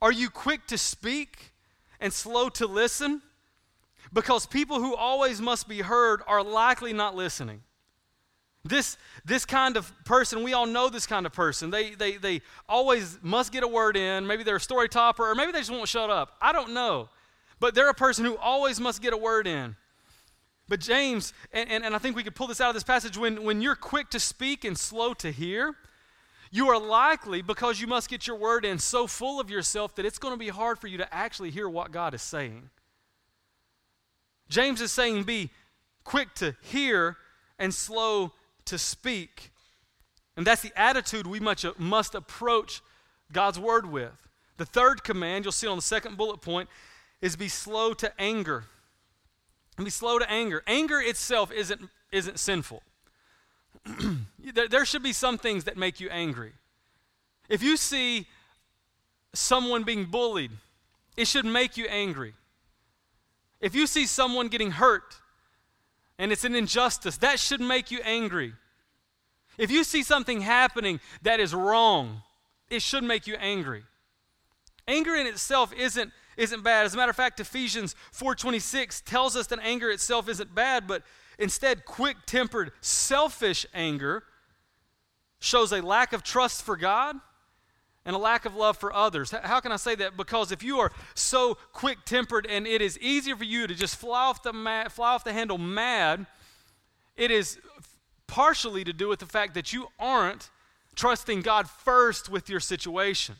Are 0.00 0.12
you 0.12 0.30
quick 0.30 0.66
to 0.68 0.78
speak 0.78 1.52
and 2.00 2.12
slow 2.12 2.48
to 2.50 2.66
listen? 2.66 3.22
Because 4.12 4.46
people 4.46 4.80
who 4.80 4.94
always 4.94 5.40
must 5.40 5.68
be 5.68 5.80
heard 5.80 6.22
are 6.26 6.42
likely 6.42 6.92
not 6.92 7.14
listening. 7.14 7.62
This, 8.64 8.96
this 9.24 9.44
kind 9.44 9.76
of 9.76 9.92
person, 10.04 10.44
we 10.44 10.52
all 10.52 10.66
know 10.66 10.88
this 10.88 11.06
kind 11.06 11.26
of 11.26 11.32
person. 11.32 11.70
They, 11.70 11.90
they, 11.90 12.16
they 12.16 12.42
always 12.68 13.18
must 13.22 13.52
get 13.52 13.64
a 13.64 13.68
word 13.68 13.96
in. 13.96 14.26
Maybe 14.26 14.44
they're 14.44 14.56
a 14.56 14.60
story 14.60 14.88
topper, 14.88 15.28
or 15.28 15.34
maybe 15.34 15.50
they 15.50 15.58
just 15.58 15.70
won't 15.70 15.88
shut 15.88 16.10
up. 16.10 16.36
I 16.40 16.52
don't 16.52 16.72
know. 16.72 17.08
But 17.58 17.74
they're 17.74 17.90
a 17.90 17.94
person 17.94 18.24
who 18.24 18.36
always 18.36 18.80
must 18.80 19.02
get 19.02 19.12
a 19.12 19.16
word 19.16 19.46
in. 19.46 19.76
But 20.68 20.80
James, 20.80 21.32
and, 21.52 21.70
and, 21.70 21.84
and 21.84 21.94
I 21.94 21.98
think 21.98 22.16
we 22.16 22.22
could 22.22 22.34
pull 22.34 22.46
this 22.46 22.60
out 22.60 22.68
of 22.68 22.74
this 22.74 22.82
passage, 22.82 23.18
when, 23.18 23.42
when 23.42 23.60
you're 23.60 23.74
quick 23.74 24.10
to 24.10 24.20
speak 24.20 24.64
and 24.64 24.78
slow 24.78 25.12
to 25.14 25.30
hear, 25.30 25.74
you 26.50 26.68
are 26.68 26.78
likely, 26.78 27.42
because 27.42 27.80
you 27.80 27.86
must 27.86 28.08
get 28.08 28.26
your 28.26 28.36
word 28.36 28.64
in, 28.64 28.78
so 28.78 29.06
full 29.06 29.40
of 29.40 29.50
yourself 29.50 29.94
that 29.96 30.04
it's 30.04 30.18
going 30.18 30.34
to 30.34 30.38
be 30.38 30.48
hard 30.48 30.78
for 30.78 30.86
you 30.86 30.98
to 30.98 31.14
actually 31.14 31.50
hear 31.50 31.68
what 31.68 31.92
God 31.92 32.14
is 32.14 32.22
saying. 32.22 32.70
James 34.48 34.80
is 34.80 34.92
saying, 34.92 35.24
be 35.24 35.50
quick 36.04 36.34
to 36.34 36.54
hear 36.62 37.16
and 37.58 37.72
slow 37.72 38.32
to 38.66 38.78
speak. 38.78 39.50
And 40.36 40.46
that's 40.46 40.62
the 40.62 40.72
attitude 40.76 41.26
we 41.26 41.40
much, 41.40 41.64
must 41.78 42.14
approach 42.14 42.82
God's 43.32 43.58
word 43.58 43.90
with. 43.90 44.12
The 44.58 44.66
third 44.66 45.04
command, 45.04 45.44
you'll 45.44 45.52
see 45.52 45.66
on 45.66 45.76
the 45.76 45.82
second 45.82 46.16
bullet 46.16 46.42
point, 46.42 46.68
is 47.20 47.34
be 47.34 47.48
slow 47.48 47.94
to 47.94 48.12
anger. 48.20 48.64
And 49.76 49.84
be 49.84 49.90
slow 49.90 50.18
to 50.18 50.30
anger. 50.30 50.62
Anger 50.66 51.00
itself 51.00 51.50
isn't, 51.50 51.88
isn't 52.10 52.38
sinful. 52.38 52.82
there, 54.54 54.68
there 54.68 54.84
should 54.84 55.02
be 55.02 55.12
some 55.12 55.38
things 55.38 55.64
that 55.64 55.76
make 55.76 56.00
you 56.00 56.08
angry. 56.10 56.52
If 57.48 57.62
you 57.62 57.76
see 57.76 58.26
someone 59.34 59.82
being 59.82 60.04
bullied, 60.04 60.50
it 61.16 61.26
should 61.26 61.44
make 61.44 61.76
you 61.76 61.86
angry. 61.86 62.34
If 63.60 63.74
you 63.74 63.86
see 63.86 64.06
someone 64.06 64.48
getting 64.48 64.72
hurt, 64.72 65.20
and 66.18 66.32
it's 66.32 66.44
an 66.44 66.54
injustice, 66.54 67.16
that 67.18 67.38
should 67.38 67.60
make 67.60 67.90
you 67.90 68.00
angry. 68.04 68.54
If 69.58 69.70
you 69.70 69.84
see 69.84 70.02
something 70.02 70.40
happening 70.40 71.00
that 71.22 71.40
is 71.40 71.54
wrong, 71.54 72.22
it 72.68 72.82
should 72.82 73.04
make 73.04 73.26
you 73.26 73.34
angry. 73.36 73.84
Anger 74.88 75.14
in 75.14 75.26
itself 75.26 75.72
isn't, 75.74 76.12
isn't 76.36 76.62
bad. 76.62 76.86
As 76.86 76.94
a 76.94 76.96
matter 76.96 77.10
of 77.10 77.16
fact, 77.16 77.40
Ephesians 77.40 77.94
4:26 78.12 79.00
tells 79.02 79.36
us 79.36 79.46
that 79.48 79.58
anger 79.60 79.90
itself 79.90 80.28
isn't 80.28 80.54
bad, 80.54 80.86
but 80.86 81.02
instead 81.38 81.84
quick-tempered, 81.84 82.72
selfish 82.80 83.66
anger 83.74 84.24
shows 85.40 85.72
a 85.72 85.80
lack 85.82 86.12
of 86.12 86.22
trust 86.22 86.62
for 86.62 86.76
God 86.76 87.16
and 88.04 88.16
a 88.16 88.18
lack 88.18 88.44
of 88.44 88.54
love 88.54 88.76
for 88.76 88.92
others. 88.92 89.30
How 89.30 89.60
can 89.60 89.72
I 89.72 89.76
say 89.76 89.94
that? 89.96 90.16
Because 90.16 90.52
if 90.52 90.62
you 90.62 90.80
are 90.80 90.90
so 91.14 91.56
quick 91.72 91.98
tempered 92.04 92.46
and 92.46 92.66
it 92.66 92.82
is 92.82 92.98
easier 92.98 93.36
for 93.36 93.44
you 93.44 93.66
to 93.66 93.74
just 93.74 93.96
fly 93.96 94.26
off 94.26 94.42
the, 94.42 94.52
fly 94.90 95.14
off 95.14 95.24
the 95.24 95.32
handle 95.32 95.58
mad, 95.58 96.26
it 97.16 97.30
is 97.30 97.58
partially 98.26 98.82
to 98.84 98.92
do 98.92 99.08
with 99.08 99.20
the 99.20 99.26
fact 99.26 99.54
that 99.54 99.72
you 99.72 99.88
aren't 99.98 100.50
trusting 100.96 101.42
God 101.42 101.68
first 101.68 102.28
with 102.28 102.48
your 102.48 102.60
situation. 102.60 103.36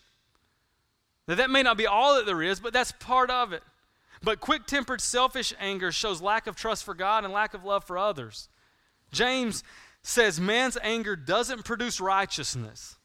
Now, 1.28 1.36
that 1.36 1.50
may 1.50 1.62
not 1.62 1.76
be 1.76 1.86
all 1.86 2.16
that 2.16 2.26
there 2.26 2.42
is, 2.42 2.60
but 2.60 2.72
that's 2.72 2.92
part 2.92 3.30
of 3.30 3.52
it. 3.52 3.62
But 4.22 4.40
quick 4.40 4.66
tempered, 4.66 5.00
selfish 5.00 5.52
anger 5.58 5.92
shows 5.92 6.22
lack 6.22 6.46
of 6.46 6.56
trust 6.56 6.84
for 6.84 6.94
God 6.94 7.24
and 7.24 7.32
lack 7.32 7.54
of 7.54 7.64
love 7.64 7.84
for 7.84 7.98
others. 7.98 8.48
James 9.10 9.62
says 10.02 10.40
man's 10.40 10.78
anger 10.82 11.16
doesn't 11.16 11.64
produce 11.64 12.00
righteousness. 12.00 12.96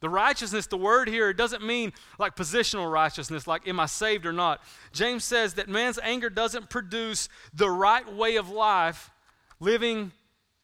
The 0.00 0.08
righteousness, 0.08 0.68
the 0.68 0.76
word 0.76 1.08
here, 1.08 1.32
doesn't 1.32 1.64
mean 1.64 1.92
like 2.18 2.36
positional 2.36 2.90
righteousness, 2.90 3.48
like 3.48 3.66
am 3.66 3.80
I 3.80 3.86
saved 3.86 4.26
or 4.26 4.32
not. 4.32 4.60
James 4.92 5.24
says 5.24 5.54
that 5.54 5.68
man's 5.68 5.98
anger 6.02 6.30
doesn't 6.30 6.70
produce 6.70 7.28
the 7.52 7.70
right 7.70 8.10
way 8.12 8.36
of 8.36 8.48
life, 8.48 9.10
living 9.58 10.12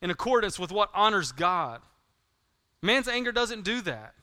in 0.01 0.11
accordance 0.11 0.59
with 0.59 0.71
what 0.71 0.91
honors 0.95 1.33
God. 1.33 1.81
Man's 2.81 3.09
anger 3.09 3.33
doesn't 3.33 3.65
do 3.65 3.81
that. 3.83 4.15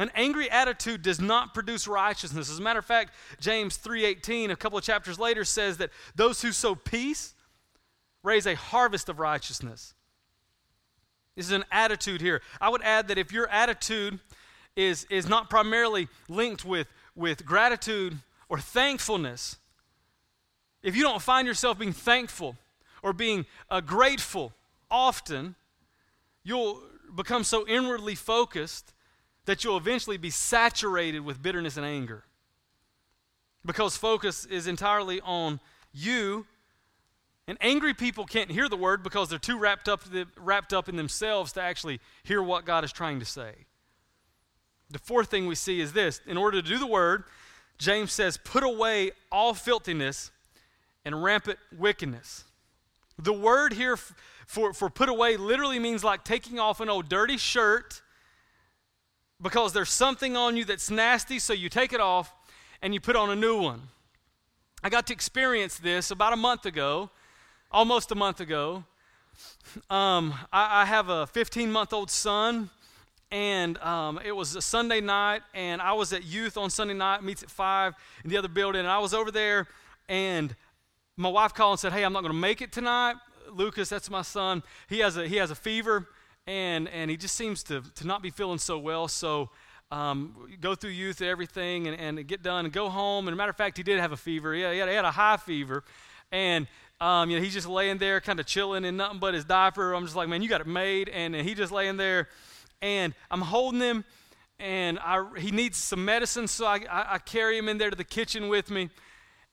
An 0.00 0.10
angry 0.14 0.50
attitude 0.50 1.02
does 1.02 1.20
not 1.20 1.52
produce 1.52 1.86
righteousness. 1.86 2.50
As 2.50 2.58
a 2.58 2.62
matter 2.62 2.78
of 2.78 2.86
fact, 2.86 3.12
James 3.38 3.76
3:18, 3.76 4.50
a 4.50 4.56
couple 4.56 4.78
of 4.78 4.82
chapters 4.82 5.18
later, 5.18 5.44
says 5.44 5.76
that 5.76 5.90
those 6.14 6.40
who 6.40 6.52
sow 6.52 6.74
peace 6.74 7.34
raise 8.22 8.46
a 8.46 8.54
harvest 8.54 9.10
of 9.10 9.18
righteousness. 9.18 9.92
This 11.36 11.44
is 11.44 11.52
an 11.52 11.66
attitude 11.70 12.22
here. 12.22 12.40
I 12.62 12.70
would 12.70 12.80
add 12.80 13.08
that 13.08 13.18
if 13.18 13.30
your 13.30 13.46
attitude 13.48 14.20
is, 14.74 15.04
is 15.10 15.28
not 15.28 15.50
primarily 15.50 16.08
linked 16.30 16.64
with, 16.64 16.88
with 17.14 17.44
gratitude 17.44 18.20
or 18.48 18.58
thankfulness, 18.58 19.58
if 20.82 20.96
you 20.96 21.02
don't 21.02 21.20
find 21.20 21.46
yourself 21.46 21.78
being 21.78 21.92
thankful 21.92 22.56
or 23.02 23.12
being 23.12 23.44
uh, 23.68 23.82
grateful 23.82 24.54
often, 24.90 25.56
you'll 26.42 26.82
become 27.14 27.44
so 27.44 27.68
inwardly 27.68 28.14
focused 28.14 28.94
that 29.46 29.64
you'll 29.64 29.76
eventually 29.76 30.16
be 30.16 30.30
saturated 30.30 31.20
with 31.20 31.42
bitterness 31.42 31.76
and 31.76 31.86
anger. 31.86 32.24
Because 33.64 33.96
focus 33.96 34.44
is 34.46 34.66
entirely 34.66 35.20
on 35.20 35.60
you. 35.92 36.46
And 37.46 37.58
angry 37.60 37.94
people 37.94 38.24
can't 38.26 38.50
hear 38.50 38.68
the 38.68 38.76
word 38.76 39.02
because 39.02 39.28
they're 39.28 39.38
too 39.38 39.58
wrapped 39.58 39.88
up, 39.88 40.02
wrapped 40.36 40.72
up 40.72 40.88
in 40.88 40.96
themselves 40.96 41.52
to 41.52 41.62
actually 41.62 42.00
hear 42.22 42.42
what 42.42 42.64
God 42.64 42.84
is 42.84 42.92
trying 42.92 43.18
to 43.18 43.26
say. 43.26 43.52
The 44.90 44.98
fourth 44.98 45.30
thing 45.30 45.46
we 45.46 45.54
see 45.54 45.80
is 45.80 45.92
this 45.92 46.20
in 46.26 46.36
order 46.36 46.62
to 46.62 46.68
do 46.68 46.78
the 46.78 46.86
word, 46.86 47.24
James 47.78 48.12
says, 48.12 48.36
put 48.36 48.62
away 48.62 49.12
all 49.32 49.54
filthiness 49.54 50.30
and 51.04 51.22
rampant 51.22 51.58
wickedness. 51.76 52.44
The 53.18 53.32
word 53.32 53.72
here 53.72 53.96
for, 54.46 54.72
for 54.72 54.90
put 54.90 55.08
away 55.08 55.36
literally 55.36 55.78
means 55.78 56.02
like 56.02 56.24
taking 56.24 56.58
off 56.58 56.80
an 56.80 56.88
old 56.88 57.08
dirty 57.08 57.36
shirt 57.36 58.02
because 59.40 59.72
there's 59.72 59.90
something 59.90 60.36
on 60.36 60.56
you 60.56 60.64
that's 60.64 60.90
nasty, 60.90 61.38
so 61.38 61.52
you 61.52 61.68
take 61.68 61.92
it 61.92 62.00
off 62.00 62.34
and 62.82 62.92
you 62.94 63.00
put 63.00 63.16
on 63.16 63.30
a 63.30 63.36
new 63.36 63.60
one. 63.60 63.82
I 64.82 64.88
got 64.88 65.06
to 65.08 65.12
experience 65.12 65.78
this 65.78 66.10
about 66.10 66.32
a 66.32 66.36
month 66.36 66.66
ago, 66.66 67.10
almost 67.70 68.10
a 68.12 68.14
month 68.14 68.40
ago. 68.40 68.84
Um, 69.88 70.34
I, 70.52 70.82
I, 70.82 70.84
have 70.84 71.08
a 71.08 71.26
15 71.26 71.70
month 71.70 71.92
old 71.92 72.10
son, 72.10 72.70
and 73.30 73.78
um, 73.78 74.20
it 74.24 74.32
was 74.32 74.56
a 74.56 74.62
Sunday 74.62 75.00
night, 75.00 75.42
and 75.54 75.80
I 75.80 75.92
was 75.92 76.12
at 76.12 76.24
youth 76.24 76.56
on 76.56 76.68
Sunday 76.70 76.94
night, 76.94 77.22
meets 77.22 77.42
at 77.42 77.50
5 77.50 77.94
in 78.24 78.30
the 78.30 78.36
other 78.36 78.48
building, 78.48 78.80
and 78.80 78.88
I 78.88 78.98
was 78.98 79.14
over 79.14 79.30
there, 79.30 79.66
and 80.08 80.54
my 81.16 81.28
wife 81.28 81.54
called 81.54 81.72
and 81.72 81.80
said, 81.80 81.92
Hey, 81.92 82.04
I'm 82.04 82.12
not 82.12 82.22
going 82.22 82.32
to 82.32 82.38
make 82.38 82.60
it 82.60 82.72
tonight. 82.72 83.16
Lucas, 83.52 83.88
that's 83.88 84.10
my 84.10 84.22
son. 84.22 84.62
He 84.88 85.00
has 85.00 85.16
a, 85.16 85.26
he 85.26 85.36
has 85.36 85.50
a 85.50 85.54
fever, 85.54 86.08
and, 86.50 86.88
and 86.88 87.08
he 87.12 87.16
just 87.16 87.36
seems 87.36 87.62
to, 87.62 87.80
to 87.94 88.04
not 88.04 88.22
be 88.22 88.30
feeling 88.30 88.58
so 88.58 88.76
well. 88.76 89.06
So 89.06 89.50
um, 89.92 90.34
go 90.60 90.74
through 90.74 90.90
youth 90.90 91.20
and 91.20 91.30
everything 91.30 91.86
and, 91.86 92.00
and 92.00 92.26
get 92.26 92.42
done 92.42 92.64
and 92.64 92.74
go 92.74 92.88
home. 92.88 93.28
And 93.28 93.36
matter 93.36 93.50
of 93.50 93.56
fact, 93.56 93.76
he 93.76 93.84
did 93.84 94.00
have 94.00 94.10
a 94.10 94.16
fever. 94.16 94.52
He 94.52 94.62
had, 94.62 94.72
he 94.72 94.78
had, 94.80 94.88
he 94.88 94.94
had 94.96 95.04
a 95.04 95.12
high 95.12 95.36
fever. 95.36 95.84
And 96.32 96.66
um, 97.00 97.30
you 97.30 97.36
know, 97.36 97.42
he's 97.42 97.52
just 97.52 97.68
laying 97.68 97.98
there 97.98 98.20
kind 98.20 98.40
of 98.40 98.46
chilling 98.46 98.84
in 98.84 98.96
nothing 98.96 99.20
but 99.20 99.32
his 99.32 99.44
diaper. 99.44 99.94
I'm 99.94 100.02
just 100.02 100.16
like, 100.16 100.28
man, 100.28 100.42
you 100.42 100.48
got 100.48 100.60
it 100.60 100.66
made. 100.66 101.08
And, 101.08 101.36
and 101.36 101.48
he 101.48 101.54
just 101.54 101.70
laying 101.70 101.96
there. 101.96 102.28
And 102.82 103.14
I'm 103.30 103.42
holding 103.42 103.80
him, 103.80 104.04
and 104.58 104.98
I, 104.98 105.24
he 105.38 105.52
needs 105.52 105.76
some 105.76 106.04
medicine, 106.04 106.48
so 106.48 106.66
I, 106.66 106.80
I, 106.90 107.14
I 107.14 107.18
carry 107.18 107.58
him 107.58 107.68
in 107.68 107.78
there 107.78 107.90
to 107.90 107.96
the 107.96 108.04
kitchen 108.04 108.48
with 108.48 108.70
me. 108.70 108.88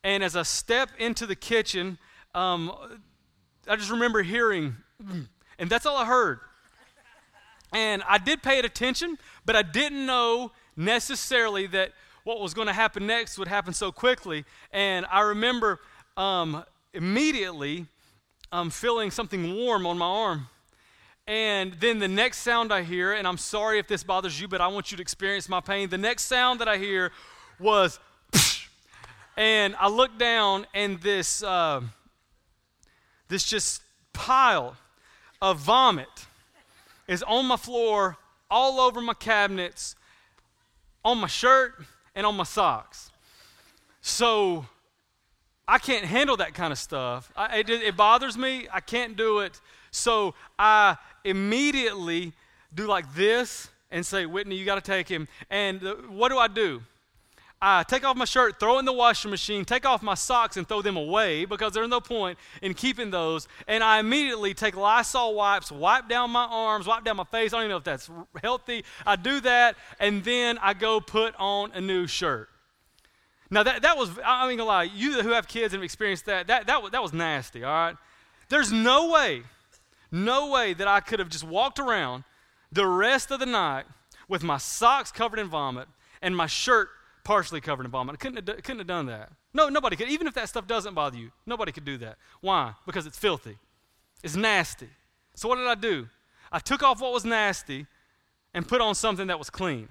And 0.03 0.23
as 0.23 0.35
I 0.35 0.43
step 0.43 0.89
into 0.97 1.25
the 1.25 1.35
kitchen, 1.35 1.99
um, 2.33 2.71
I 3.67 3.75
just 3.75 3.91
remember 3.91 4.23
hearing, 4.23 4.77
and 5.59 5.69
that's 5.69 5.85
all 5.85 5.97
I 5.97 6.05
heard. 6.05 6.39
And 7.73 8.03
I 8.07 8.17
did 8.17 8.41
pay 8.41 8.59
it 8.59 8.65
attention, 8.65 9.17
but 9.45 9.55
I 9.55 9.61
didn't 9.61 10.05
know 10.05 10.51
necessarily 10.75 11.67
that 11.67 11.91
what 12.23 12.39
was 12.39 12.53
going 12.53 12.67
to 12.67 12.73
happen 12.73 13.07
next 13.07 13.37
would 13.37 13.47
happen 13.47 13.73
so 13.73 13.91
quickly. 13.91 14.45
And 14.71 15.05
I 15.11 15.21
remember 15.21 15.79
um, 16.15 16.63
immediately 16.93 17.85
um, 18.51 18.69
feeling 18.69 19.11
something 19.11 19.55
warm 19.55 19.85
on 19.85 19.97
my 19.97 20.05
arm. 20.05 20.47
And 21.25 21.73
then 21.73 21.99
the 21.99 22.07
next 22.07 22.39
sound 22.39 22.71
I 22.71 22.83
hear, 22.83 23.13
and 23.13 23.27
I'm 23.27 23.37
sorry 23.37 23.79
if 23.79 23.87
this 23.87 24.01
bothers 24.01 24.39
you, 24.39 24.47
but 24.47 24.61
I 24.61 24.67
want 24.67 24.91
you 24.91 24.97
to 24.97 25.01
experience 25.01 25.49
my 25.49 25.59
pain. 25.59 25.89
The 25.89 25.97
next 25.97 26.23
sound 26.23 26.61
that 26.61 26.69
I 26.69 26.77
hear 26.77 27.11
was, 27.59 27.99
and 29.37 29.75
I 29.77 29.89
look 29.89 30.17
down, 30.17 30.65
and 30.73 31.01
this. 31.01 31.43
Uh, 31.43 31.81
this 33.27 33.43
just 33.43 33.81
pile 34.13 34.77
of 35.41 35.59
vomit 35.59 36.26
is 37.07 37.23
on 37.23 37.45
my 37.45 37.57
floor, 37.57 38.17
all 38.49 38.79
over 38.79 39.01
my 39.01 39.13
cabinets, 39.13 39.95
on 41.03 41.19
my 41.19 41.27
shirt, 41.27 41.75
and 42.15 42.25
on 42.25 42.35
my 42.35 42.43
socks. 42.43 43.11
So 44.01 44.65
I 45.67 45.79
can't 45.79 46.05
handle 46.05 46.37
that 46.37 46.53
kind 46.53 46.71
of 46.71 46.79
stuff. 46.79 47.31
I, 47.35 47.59
it, 47.59 47.69
it 47.69 47.97
bothers 47.97 48.37
me. 48.37 48.67
I 48.71 48.79
can't 48.79 49.15
do 49.17 49.39
it. 49.39 49.59
So 49.91 50.33
I 50.57 50.97
immediately 51.23 52.33
do 52.73 52.87
like 52.87 53.13
this 53.13 53.69
and 53.91 54.05
say, 54.05 54.25
Whitney, 54.25 54.55
you 54.55 54.65
got 54.65 54.75
to 54.75 54.81
take 54.81 55.07
him. 55.07 55.27
And 55.49 55.79
the, 55.81 55.93
what 56.09 56.29
do 56.29 56.37
I 56.37 56.47
do? 56.47 56.81
I 57.59 57.81
take 57.83 58.05
off 58.05 58.15
my 58.15 58.25
shirt, 58.25 58.59
throw 58.59 58.77
in 58.77 58.85
the 58.85 58.93
washing 58.93 59.31
machine, 59.31 59.65
take 59.65 59.83
off 59.83 60.03
my 60.03 60.13
socks 60.13 60.57
and 60.57 60.67
throw 60.67 60.83
them 60.83 60.95
away 60.95 61.45
because 61.45 61.73
there's 61.73 61.89
no 61.89 61.99
point 61.99 62.37
in 62.61 62.75
keeping 62.75 63.09
those. 63.09 63.47
And 63.67 63.83
I 63.83 63.99
immediately 63.99 64.53
take 64.53 64.75
Lysol 64.75 65.33
wipes, 65.33 65.71
wipe 65.71 66.07
down 66.07 66.29
my 66.29 66.45
arms, 66.45 66.85
wipe 66.85 67.03
down 67.03 67.17
my 67.17 67.23
face. 67.23 67.53
I 67.53 67.57
don't 67.57 67.63
even 67.63 67.71
know 67.71 67.77
if 67.77 67.83
that's 67.83 68.11
healthy. 68.43 68.85
I 69.07 69.15
do 69.15 69.39
that, 69.41 69.75
and 69.99 70.23
then 70.23 70.59
I 70.59 70.75
go 70.75 70.99
put 70.99 71.33
on 71.39 71.71
a 71.71 71.81
new 71.81 72.05
shirt. 72.05 72.49
Now, 73.49 73.63
that, 73.63 73.81
that 73.81 73.97
was, 73.97 74.11
I 74.23 74.47
mean, 74.47 74.57
gonna 74.57 74.67
lie, 74.67 74.83
you 74.83 75.23
who 75.23 75.29
have 75.29 75.47
kids 75.47 75.73
and 75.73 75.81
have 75.81 75.85
experienced 75.85 76.25
that, 76.25 76.47
that, 76.47 76.67
that, 76.67 76.91
that 76.91 77.01
was 77.01 77.13
nasty, 77.13 77.63
all 77.63 77.71
right? 77.71 77.95
There's 78.49 78.71
no 78.71 79.09
way, 79.09 79.43
no 80.11 80.51
way 80.51 80.73
that 80.73 80.87
I 80.87 80.99
could 80.99 81.17
have 81.19 81.29
just 81.29 81.43
walked 81.43 81.79
around 81.79 82.23
the 82.71 82.85
rest 82.85 83.31
of 83.31 83.39
the 83.39 83.45
night 83.45 83.85
with 84.27 84.43
my 84.43 84.57
socks 84.57 85.11
covered 85.11 85.39
in 85.39 85.47
vomit 85.47 85.87
and 86.21 86.35
my 86.35 86.45
shirt 86.45 86.89
partially 87.27 87.59
covered 87.59 87.85
in 87.85 87.91
vomit. 87.91 88.13
I 88.13 88.17
couldn't 88.17 88.47
have, 88.47 88.63
couldn't 88.63 88.77
have 88.77 88.87
done 88.87 89.07
that. 89.07 89.29
No, 89.53 89.67
nobody 89.67 89.97
could. 89.97 90.07
Even 90.07 90.27
if 90.27 90.33
that 90.35 90.47
stuff 90.47 90.65
doesn't 90.65 90.93
bother 90.93 91.17
you, 91.17 91.29
nobody 91.45 91.73
could 91.73 91.83
do 91.83 91.97
that. 91.97 92.15
Why? 92.39 92.73
Because 92.85 93.05
it's 93.05 93.19
filthy. 93.19 93.57
It's 94.23 94.37
nasty. 94.37 94.87
So 95.35 95.49
what 95.49 95.57
did 95.57 95.67
I 95.67 95.75
do? 95.75 96.07
I 96.53 96.59
took 96.59 96.83
off 96.83 97.01
what 97.01 97.11
was 97.11 97.25
nasty 97.25 97.85
and 98.53 98.65
put 98.65 98.79
on 98.79 98.95
something 98.95 99.27
that 99.27 99.37
was 99.37 99.49
clean. 99.49 99.89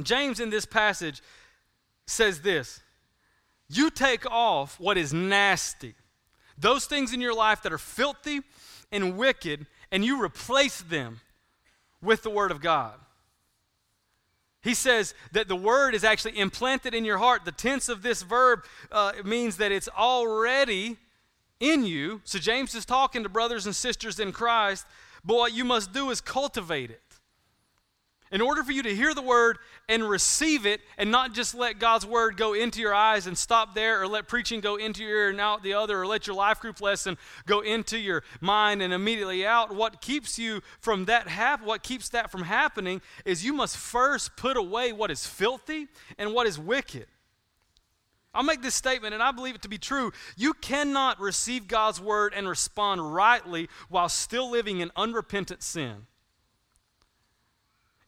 James 0.00 0.38
in 0.38 0.50
this 0.50 0.64
passage 0.64 1.20
says 2.06 2.42
this 2.42 2.80
You 3.68 3.90
take 3.90 4.24
off 4.30 4.78
what 4.78 4.96
is 4.96 5.12
nasty, 5.12 5.96
those 6.56 6.86
things 6.86 7.12
in 7.12 7.20
your 7.20 7.34
life 7.34 7.60
that 7.62 7.72
are 7.72 7.76
filthy 7.76 8.42
and 8.92 9.18
wicked, 9.18 9.66
and 9.90 10.04
you 10.04 10.22
replace 10.22 10.80
them 10.80 11.22
with 12.00 12.22
the 12.22 12.30
Word 12.30 12.52
of 12.52 12.60
God. 12.60 12.94
He 14.62 14.74
says 14.74 15.14
that 15.32 15.48
the 15.48 15.56
word 15.56 15.94
is 15.94 16.04
actually 16.04 16.38
implanted 16.38 16.94
in 16.94 17.04
your 17.04 17.18
heart. 17.18 17.44
The 17.44 17.52
tense 17.52 17.88
of 17.88 18.02
this 18.02 18.22
verb 18.22 18.64
uh, 18.90 19.12
means 19.24 19.56
that 19.58 19.70
it's 19.70 19.88
already 19.88 20.96
in 21.60 21.84
you. 21.84 22.20
So 22.24 22.38
James 22.38 22.74
is 22.74 22.84
talking 22.84 23.22
to 23.22 23.28
brothers 23.28 23.66
and 23.66 23.74
sisters 23.74 24.18
in 24.18 24.32
Christ, 24.32 24.86
but 25.24 25.36
what 25.36 25.52
you 25.52 25.64
must 25.64 25.92
do 25.92 26.10
is 26.10 26.20
cultivate 26.20 26.90
it. 26.90 27.02
In 28.30 28.40
order 28.42 28.62
for 28.62 28.72
you 28.72 28.82
to 28.82 28.94
hear 28.94 29.14
the 29.14 29.22
word 29.22 29.58
and 29.88 30.08
receive 30.08 30.66
it 30.66 30.82
and 30.98 31.10
not 31.10 31.32
just 31.32 31.54
let 31.54 31.78
God's 31.78 32.04
word 32.04 32.36
go 32.36 32.52
into 32.52 32.80
your 32.80 32.94
eyes 32.94 33.26
and 33.26 33.38
stop 33.38 33.74
there, 33.74 34.02
or 34.02 34.06
let 34.06 34.28
preaching 34.28 34.60
go 34.60 34.76
into 34.76 35.02
your 35.02 35.16
ear 35.16 35.30
and 35.30 35.40
out 35.40 35.62
the 35.62 35.72
other, 35.72 36.00
or 36.00 36.06
let 36.06 36.26
your 36.26 36.36
life 36.36 36.60
group 36.60 36.80
lesson 36.80 37.16
go 37.46 37.60
into 37.60 37.96
your 37.96 38.22
mind 38.40 38.82
and 38.82 38.92
immediately 38.92 39.46
out, 39.46 39.74
what 39.74 40.02
keeps 40.02 40.38
you 40.38 40.60
from 40.80 41.06
that 41.06 41.28
hap- 41.28 41.64
what 41.64 41.82
keeps 41.82 42.10
that 42.10 42.30
from 42.30 42.42
happening 42.42 43.00
is 43.24 43.44
you 43.44 43.52
must 43.54 43.76
first 43.76 44.36
put 44.36 44.56
away 44.56 44.92
what 44.92 45.10
is 45.10 45.26
filthy 45.26 45.88
and 46.18 46.34
what 46.34 46.46
is 46.46 46.58
wicked. 46.58 47.06
I'll 48.34 48.42
make 48.42 48.62
this 48.62 48.74
statement, 48.74 49.14
and 49.14 49.22
I 49.22 49.32
believe 49.32 49.54
it 49.54 49.62
to 49.62 49.68
be 49.68 49.78
true. 49.78 50.12
You 50.36 50.52
cannot 50.52 51.18
receive 51.18 51.66
God's 51.66 52.00
word 52.00 52.34
and 52.36 52.48
respond 52.48 53.14
rightly 53.14 53.68
while 53.88 54.08
still 54.08 54.50
living 54.50 54.80
in 54.80 54.90
unrepentant 54.96 55.62
sin. 55.62 56.06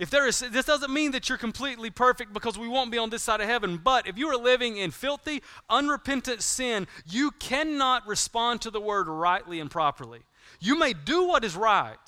If 0.00 0.08
there 0.08 0.26
is, 0.26 0.40
this 0.40 0.64
doesn't 0.64 0.90
mean 0.90 1.12
that 1.12 1.28
you're 1.28 1.36
completely 1.36 1.90
perfect 1.90 2.32
because 2.32 2.58
we 2.58 2.66
won't 2.66 2.90
be 2.90 2.96
on 2.96 3.10
this 3.10 3.22
side 3.22 3.42
of 3.42 3.46
heaven. 3.46 3.76
But 3.76 4.06
if 4.06 4.16
you 4.16 4.28
are 4.28 4.36
living 4.36 4.78
in 4.78 4.92
filthy, 4.92 5.42
unrepentant 5.68 6.40
sin, 6.40 6.86
you 7.06 7.32
cannot 7.32 8.06
respond 8.06 8.62
to 8.62 8.70
the 8.70 8.80
word 8.80 9.08
rightly 9.08 9.60
and 9.60 9.70
properly. 9.70 10.20
You 10.58 10.78
may 10.78 10.94
do 10.94 11.28
what 11.28 11.44
is 11.44 11.54
right, 11.54 11.98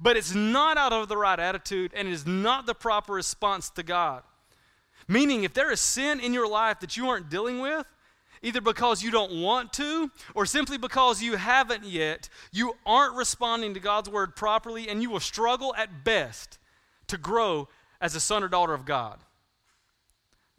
but 0.00 0.16
it's 0.16 0.34
not 0.34 0.78
out 0.78 0.94
of 0.94 1.08
the 1.08 1.18
right 1.18 1.38
attitude 1.38 1.92
and 1.94 2.08
it 2.08 2.12
is 2.12 2.26
not 2.26 2.64
the 2.64 2.74
proper 2.74 3.12
response 3.12 3.68
to 3.70 3.82
God. 3.82 4.22
Meaning, 5.06 5.44
if 5.44 5.52
there 5.52 5.70
is 5.70 5.80
sin 5.80 6.18
in 6.18 6.32
your 6.32 6.48
life 6.48 6.80
that 6.80 6.96
you 6.96 7.10
aren't 7.10 7.28
dealing 7.28 7.60
with, 7.60 7.84
either 8.40 8.62
because 8.62 9.02
you 9.02 9.10
don't 9.10 9.42
want 9.42 9.70
to 9.74 10.10
or 10.34 10.46
simply 10.46 10.78
because 10.78 11.22
you 11.22 11.36
haven't 11.36 11.84
yet, 11.84 12.30
you 12.52 12.72
aren't 12.86 13.16
responding 13.16 13.74
to 13.74 13.80
God's 13.80 14.08
word 14.08 14.34
properly 14.34 14.88
and 14.88 15.02
you 15.02 15.10
will 15.10 15.20
struggle 15.20 15.74
at 15.76 16.04
best 16.04 16.58
to 17.12 17.18
grow 17.18 17.68
as 18.00 18.14
a 18.14 18.20
son 18.20 18.42
or 18.42 18.48
daughter 18.48 18.74
of 18.74 18.84
God. 18.84 19.18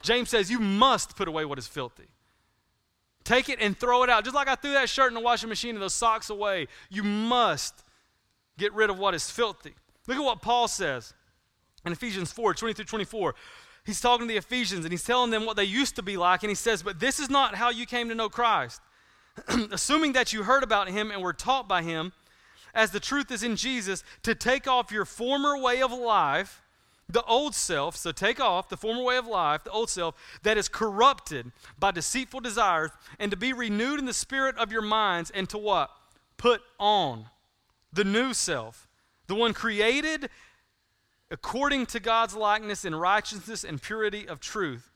James 0.01 0.29
says 0.29 0.49
you 0.49 0.59
must 0.59 1.15
put 1.15 1.27
away 1.27 1.45
what 1.45 1.59
is 1.59 1.67
filthy. 1.67 2.07
Take 3.23 3.49
it 3.49 3.59
and 3.61 3.77
throw 3.77 4.03
it 4.03 4.09
out. 4.09 4.23
Just 4.23 4.35
like 4.35 4.47
I 4.47 4.55
threw 4.55 4.73
that 4.73 4.89
shirt 4.89 5.09
in 5.09 5.13
the 5.13 5.19
washing 5.19 5.49
machine 5.49 5.75
and 5.75 5.81
those 5.81 5.93
socks 5.93 6.29
away, 6.29 6.67
you 6.89 7.03
must 7.03 7.83
get 8.57 8.73
rid 8.73 8.89
of 8.89 8.99
what 8.99 9.13
is 9.13 9.29
filthy. 9.29 9.73
Look 10.07 10.17
at 10.17 10.23
what 10.23 10.41
Paul 10.41 10.67
says 10.67 11.13
in 11.85 11.91
Ephesians 11.91 12.31
4 12.31 12.53
20 12.53 12.73
through 12.73 12.85
24. 12.85 13.35
He's 13.85 14.01
talking 14.01 14.27
to 14.27 14.31
the 14.31 14.37
Ephesians 14.37 14.85
and 14.85 14.91
he's 14.91 15.03
telling 15.03 15.31
them 15.31 15.45
what 15.45 15.57
they 15.57 15.63
used 15.63 15.95
to 15.97 16.01
be 16.01 16.17
like. 16.17 16.43
And 16.43 16.49
he 16.49 16.55
says, 16.55 16.83
But 16.83 16.99
this 16.99 17.19
is 17.19 17.29
not 17.29 17.55
how 17.55 17.69
you 17.69 17.85
came 17.85 18.09
to 18.09 18.15
know 18.15 18.29
Christ. 18.29 18.81
Assuming 19.71 20.13
that 20.13 20.31
you 20.31 20.43
heard 20.43 20.63
about 20.63 20.89
him 20.89 21.11
and 21.11 21.21
were 21.21 21.33
taught 21.33 21.67
by 21.67 21.81
him, 21.81 22.13
as 22.73 22.91
the 22.91 22.99
truth 22.99 23.31
is 23.31 23.43
in 23.43 23.55
Jesus, 23.55 24.03
to 24.23 24.35
take 24.35 24.67
off 24.67 24.91
your 24.91 25.05
former 25.05 25.57
way 25.57 25.81
of 25.81 25.91
life 25.91 26.63
the 27.09 27.23
old 27.23 27.53
self, 27.53 27.95
so 27.95 28.11
take 28.11 28.39
off 28.39 28.69
the 28.69 28.77
former 28.77 29.03
way 29.03 29.17
of 29.17 29.27
life, 29.27 29.63
the 29.63 29.71
old 29.71 29.89
self 29.89 30.15
that 30.43 30.57
is 30.57 30.67
corrupted 30.67 31.51
by 31.77 31.91
deceitful 31.91 32.39
desires, 32.39 32.91
and 33.19 33.29
to 33.29 33.37
be 33.37 33.53
renewed 33.53 33.99
in 33.99 34.05
the 34.05 34.13
spirit 34.13 34.57
of 34.57 34.71
your 34.71 34.81
minds, 34.81 35.29
and 35.31 35.49
to 35.49 35.57
what? 35.57 35.91
Put 36.37 36.61
on 36.79 37.25
the 37.91 38.03
new 38.03 38.33
self, 38.33 38.87
the 39.27 39.35
one 39.35 39.53
created 39.53 40.29
according 41.29 41.85
to 41.87 41.99
God's 41.99 42.35
likeness 42.35 42.85
in 42.85 42.95
righteousness 42.95 43.63
and 43.63 43.81
purity 43.81 44.27
of 44.27 44.39
truth. 44.39 44.91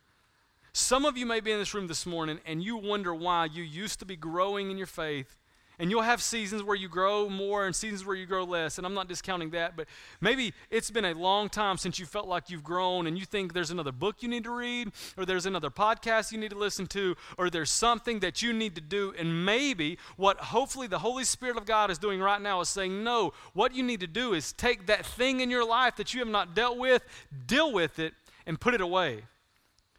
Some 0.72 1.06
of 1.06 1.18
you 1.18 1.26
may 1.26 1.40
be 1.40 1.52
in 1.52 1.58
this 1.58 1.74
room 1.74 1.88
this 1.88 2.06
morning 2.06 2.40
and 2.46 2.64
you 2.64 2.78
wonder 2.78 3.14
why 3.14 3.46
you 3.46 3.64
used 3.64 4.00
to 4.00 4.06
be 4.06 4.16
growing 4.16 4.70
in 4.70 4.78
your 4.78 4.88
faith 4.88 5.40
and 5.80 5.92
you'll 5.92 6.02
have 6.02 6.22
seasons 6.22 6.64
where 6.64 6.76
you 6.76 6.90
grow 6.90 7.30
more 7.30 7.68
and 7.68 7.76
seasons 7.76 8.04
where 8.04 8.16
you 8.16 8.26
grow 8.26 8.44
less. 8.44 8.78
And 8.78 8.88
I'm 8.88 8.96
not 8.96 9.08
discounting 9.08 9.52
that, 9.52 9.78
but 9.78 9.88
maybe 10.20 10.54
it's 10.72 10.90
been 10.90 11.06
a 11.06 11.14
long 11.14 11.50
time 11.50 11.78
since 11.78 12.00
you 12.00 12.06
felt 12.06 12.28
like 12.28 12.50
you've 12.50 12.64
grown 12.64 13.06
and 13.06 13.18
you 13.18 13.26
think 13.26 13.54
there's 13.54 13.70
another 13.70 13.92
book 13.92 14.18
you 14.22 14.28
need 14.28 14.44
to 14.46 14.52
read, 14.52 14.92
or 15.18 15.26
there's 15.26 15.46
another 15.46 15.70
podcast 15.70 16.32
you 16.32 16.40
need 16.40 16.50
to 16.50 16.58
listen 16.58 16.88
to, 16.88 17.16
or 17.38 17.50
there's 17.50 17.70
something 17.70 18.20
that 18.20 18.42
you 18.42 18.54
need 18.54 18.74
to 18.74 18.82
do. 18.82 19.14
And 19.18 19.46
maybe 19.46 20.00
what 20.16 20.38
hopefully 20.38 20.88
the 20.88 21.00
Holy 21.00 21.24
Spirit 21.24 21.58
of 21.58 21.66
God 21.66 21.92
is 21.92 22.00
doing 22.00 22.20
right 22.20 22.42
now 22.42 22.60
is 22.62 22.70
saying, 22.70 23.04
no, 23.04 23.34
what 23.54 23.76
you 23.76 23.84
need 23.84 24.00
to 24.00 24.08
do 24.08 24.34
is 24.34 24.54
take 24.54 24.88
that 24.88 25.06
thing 25.06 25.42
in 25.42 25.52
your 25.52 25.66
life 25.66 25.96
that 25.98 26.14
you 26.14 26.20
have 26.22 26.28
not 26.28 26.56
dealt 26.56 26.78
with, 26.78 27.04
deal 27.46 27.72
with 27.72 28.00
it, 28.00 28.14
and 28.48 28.60
put 28.60 28.74
it 28.74 28.82
away. 28.82 29.26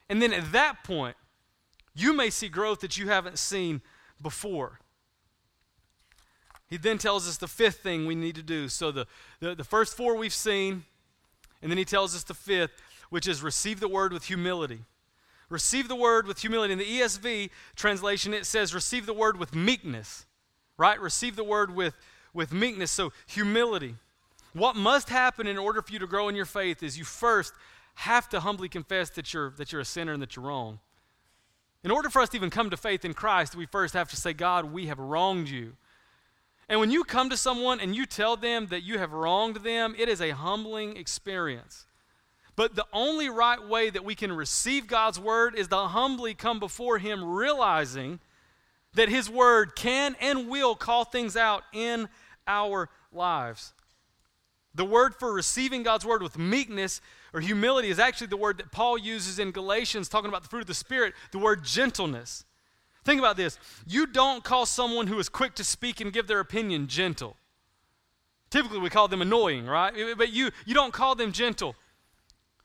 And 0.08 0.20
then 0.20 0.32
at 0.32 0.50
that 0.52 0.82
point, 0.82 1.16
you 1.94 2.12
may 2.12 2.30
see 2.30 2.48
growth 2.48 2.80
that 2.80 2.96
you 2.96 3.08
haven't 3.08 3.38
seen 3.38 3.80
before. 4.20 4.80
He 6.68 6.76
then 6.76 6.98
tells 6.98 7.26
us 7.26 7.38
the 7.38 7.48
fifth 7.48 7.78
thing 7.78 8.06
we 8.06 8.14
need 8.14 8.34
to 8.34 8.42
do. 8.42 8.68
So 8.68 8.92
the, 8.92 9.06
the, 9.40 9.54
the, 9.54 9.64
first 9.64 9.96
four 9.96 10.16
we've 10.16 10.34
seen, 10.34 10.84
and 11.62 11.70
then 11.70 11.78
he 11.78 11.84
tells 11.84 12.14
us 12.14 12.24
the 12.24 12.34
fifth, 12.34 12.72
which 13.08 13.26
is 13.26 13.42
receive 13.42 13.80
the 13.80 13.88
word 13.88 14.12
with 14.12 14.24
humility. 14.24 14.80
Receive 15.48 15.88
the 15.88 15.96
word 15.96 16.26
with 16.26 16.40
humility. 16.40 16.74
In 16.74 16.78
the 16.78 16.84
ESV 16.84 17.48
translation, 17.74 18.34
it 18.34 18.44
says 18.44 18.74
receive 18.74 19.06
the 19.06 19.14
word 19.14 19.38
with 19.38 19.54
meekness, 19.54 20.26
right? 20.76 21.00
Receive 21.00 21.36
the 21.36 21.44
word 21.44 21.74
with, 21.74 21.94
with 22.34 22.52
meekness. 22.52 22.90
So 22.90 23.12
humility. 23.26 23.94
What 24.52 24.76
must 24.76 25.08
happen 25.08 25.46
in 25.46 25.56
order 25.56 25.80
for 25.80 25.92
you 25.92 25.98
to 26.00 26.06
grow 26.06 26.28
in 26.28 26.36
your 26.36 26.44
faith 26.44 26.82
is 26.82 26.98
you 26.98 27.04
first 27.04 27.54
have 27.94 28.28
to 28.28 28.40
humbly 28.40 28.68
confess 28.68 29.08
that 29.10 29.32
you're, 29.32 29.50
that 29.56 29.72
you're 29.72 29.80
a 29.80 29.86
sinner 29.86 30.12
and 30.12 30.22
that 30.22 30.36
you're 30.36 30.44
wrong. 30.44 30.80
In 31.82 31.90
order 31.90 32.10
for 32.10 32.20
us 32.20 32.28
to 32.30 32.36
even 32.36 32.50
come 32.50 32.70
to 32.70 32.76
faith 32.76 33.04
in 33.04 33.14
Christ, 33.14 33.56
we 33.56 33.64
first 33.66 33.94
have 33.94 34.10
to 34.10 34.16
say, 34.16 34.32
God, 34.32 34.66
we 34.66 34.86
have 34.86 34.98
wronged 34.98 35.48
you. 35.48 35.72
And 36.68 36.80
when 36.80 36.90
you 36.90 37.02
come 37.04 37.30
to 37.30 37.36
someone 37.36 37.80
and 37.80 37.96
you 37.96 38.04
tell 38.04 38.36
them 38.36 38.66
that 38.66 38.82
you 38.82 38.98
have 38.98 39.12
wronged 39.12 39.56
them, 39.56 39.94
it 39.98 40.08
is 40.08 40.20
a 40.20 40.30
humbling 40.30 40.96
experience. 40.96 41.86
But 42.56 42.74
the 42.74 42.86
only 42.92 43.30
right 43.30 43.64
way 43.66 43.88
that 43.88 44.04
we 44.04 44.14
can 44.14 44.32
receive 44.32 44.86
God's 44.86 45.18
word 45.18 45.54
is 45.54 45.68
to 45.68 45.76
humbly 45.76 46.34
come 46.34 46.58
before 46.58 46.98
Him, 46.98 47.24
realizing 47.24 48.20
that 48.94 49.08
His 49.08 49.30
word 49.30 49.76
can 49.76 50.16
and 50.20 50.48
will 50.48 50.74
call 50.74 51.04
things 51.04 51.36
out 51.36 51.62
in 51.72 52.08
our 52.46 52.90
lives. 53.12 53.72
The 54.74 54.84
word 54.84 55.14
for 55.14 55.32
receiving 55.32 55.82
God's 55.82 56.04
word 56.04 56.22
with 56.22 56.36
meekness 56.36 57.00
or 57.32 57.40
humility 57.40 57.90
is 57.90 57.98
actually 57.98 58.26
the 58.26 58.36
word 58.36 58.58
that 58.58 58.72
Paul 58.72 58.98
uses 58.98 59.38
in 59.38 59.52
Galatians, 59.52 60.08
talking 60.08 60.28
about 60.28 60.42
the 60.42 60.48
fruit 60.48 60.60
of 60.60 60.66
the 60.66 60.74
Spirit, 60.74 61.14
the 61.30 61.38
word 61.38 61.64
gentleness. 61.64 62.44
Think 63.04 63.18
about 63.18 63.36
this. 63.36 63.58
You 63.86 64.06
don't 64.06 64.44
call 64.44 64.66
someone 64.66 65.06
who 65.06 65.18
is 65.18 65.28
quick 65.28 65.54
to 65.56 65.64
speak 65.64 66.00
and 66.00 66.12
give 66.12 66.26
their 66.26 66.40
opinion 66.40 66.88
gentle. 66.88 67.36
Typically, 68.50 68.78
we 68.78 68.90
call 68.90 69.08
them 69.08 69.22
annoying, 69.22 69.66
right? 69.66 69.94
But 70.16 70.32
you, 70.32 70.50
you 70.66 70.74
don't 70.74 70.92
call 70.92 71.14
them 71.14 71.32
gentle. 71.32 71.74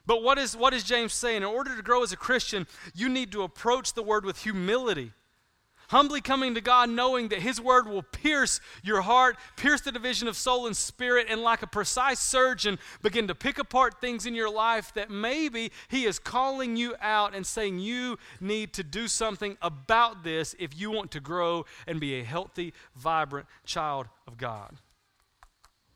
But 0.05 0.21
what 0.21 0.37
is, 0.37 0.55
what 0.55 0.73
is 0.73 0.83
James 0.83 1.13
saying? 1.13 1.37
In 1.37 1.43
order 1.43 1.75
to 1.75 1.81
grow 1.81 2.03
as 2.03 2.11
a 2.11 2.17
Christian, 2.17 2.67
you 2.93 3.09
need 3.09 3.31
to 3.31 3.43
approach 3.43 3.93
the 3.93 4.03
word 4.03 4.25
with 4.25 4.43
humility. 4.43 5.11
Humbly 5.93 6.21
coming 6.21 6.55
to 6.55 6.61
God, 6.61 6.89
knowing 6.89 7.27
that 7.27 7.43
His 7.43 7.61
word 7.61 7.87
will 7.87 8.01
pierce 8.01 8.59
your 8.81 9.01
heart, 9.01 9.37
pierce 9.55 9.81
the 9.81 9.91
division 9.91 10.27
of 10.27 10.35
soul 10.35 10.65
and 10.65 10.75
spirit, 10.75 11.27
and 11.29 11.43
like 11.43 11.61
a 11.61 11.67
precise 11.67 12.19
surgeon, 12.19 12.79
begin 13.03 13.27
to 13.27 13.35
pick 13.35 13.59
apart 13.59 14.01
things 14.01 14.25
in 14.25 14.33
your 14.33 14.49
life 14.49 14.91
that 14.95 15.11
maybe 15.11 15.71
He 15.89 16.05
is 16.05 16.17
calling 16.17 16.75
you 16.75 16.95
out 16.99 17.35
and 17.35 17.45
saying 17.45 17.77
you 17.77 18.17
need 18.41 18.73
to 18.73 18.83
do 18.83 19.07
something 19.07 19.55
about 19.61 20.23
this 20.23 20.55
if 20.57 20.75
you 20.75 20.89
want 20.89 21.11
to 21.11 21.19
grow 21.19 21.63
and 21.85 21.99
be 21.99 22.19
a 22.19 22.23
healthy, 22.23 22.73
vibrant 22.95 23.45
child 23.63 24.07
of 24.25 24.39
God. 24.39 24.77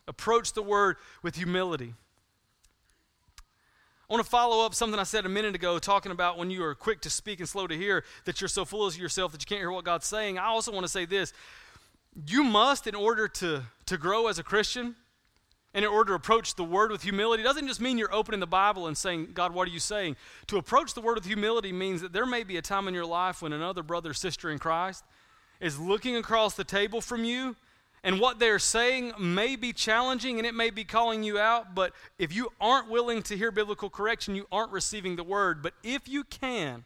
Approach 0.08 0.54
the 0.54 0.62
word 0.62 0.98
with 1.24 1.38
humility. 1.38 1.96
I 4.10 4.14
want 4.14 4.24
to 4.24 4.30
follow 4.30 4.66
up 4.66 4.74
something 4.74 4.98
I 4.98 5.04
said 5.04 5.26
a 5.26 5.30
minute 5.30 5.54
ago, 5.54 5.80
talking 5.80 6.14
about 6.14 6.38
when 6.38 6.50
you 6.50 6.64
are 6.64 6.74
quick 6.74 7.02
to 7.02 7.10
speak 7.10 7.42
and 7.42 7.50
slow 7.50 7.68
to 7.68 7.76
hear, 7.76 8.06
that 8.24 8.40
you're 8.40 8.48
so 8.48 8.64
full 8.64 8.88
of 8.88 8.98
yourself 8.98 9.34
that 9.34 9.42
you 9.42 9.46
can't 9.46 9.60
hear 9.60 9.70
what 9.70 9.84
God's 9.84 10.06
saying. 10.06 10.40
I 10.40 10.46
also 10.46 10.72
want 10.72 10.86
to 10.86 10.92
say 10.92 11.04
this 11.04 11.34
you 12.26 12.42
must, 12.46 12.88
in 12.88 12.96
order 12.96 13.28
to, 13.28 13.64
to 13.86 13.98
grow 13.98 14.28
as 14.28 14.40
a 14.40 14.44
Christian, 14.44 14.96
and 15.74 15.84
in 15.84 15.92
order 15.92 16.12
to 16.12 16.16
approach 16.16 16.56
the 16.56 16.64
word 16.64 16.90
with 16.90 17.04
humility, 17.04 17.44
doesn't 17.44 17.68
just 17.68 17.82
mean 17.82 17.98
you're 17.98 18.14
opening 18.16 18.40
the 18.40 18.48
Bible 18.48 18.88
and 18.88 18.98
saying, 18.98 19.32
God, 19.34 19.54
what 19.54 19.68
are 19.68 19.72
you 19.72 19.80
saying? 19.80 20.16
To 20.48 20.58
approach 20.58 20.94
the 20.94 21.02
word 21.02 21.16
with 21.16 21.26
humility 21.26 21.74
means 21.74 22.00
that 22.00 22.14
there 22.14 22.26
may 22.26 22.44
be 22.44 22.56
a 22.56 22.62
time 22.62 22.88
in 22.88 22.94
your 22.94 23.06
life 23.06 23.42
when 23.42 23.52
another 23.52 23.84
brother 23.84 24.12
or 24.12 24.14
sister 24.14 24.50
in 24.50 24.58
Christ 24.58 25.04
is 25.60 25.78
looking 25.78 26.16
across 26.16 26.54
the 26.54 26.64
table 26.64 27.02
from 27.02 27.26
you 27.26 27.58
and 28.08 28.22
what 28.22 28.40
they're 28.40 28.58
saying 28.58 29.12
may 29.20 29.58
be 29.58 29.74
challenging 29.74 30.38
and 30.38 30.48
it 30.48 30.56
may 30.56 30.70
be 30.70 30.86
calling 30.86 31.24
you 31.24 31.38
out, 31.38 31.76
but 31.76 31.92
if 32.18 32.34
you 32.34 32.54
aren't 32.62 32.90
willing 32.90 33.22
to 33.24 33.36
hear 33.36 33.52
biblical 33.52 33.90
correction, 33.90 34.34
you 34.34 34.48
aren't 34.50 34.72
receiving 34.72 35.18
the 35.18 35.26
word. 35.26 35.62
But 35.62 35.74
if 35.84 36.08
you 36.08 36.24
can 36.24 36.86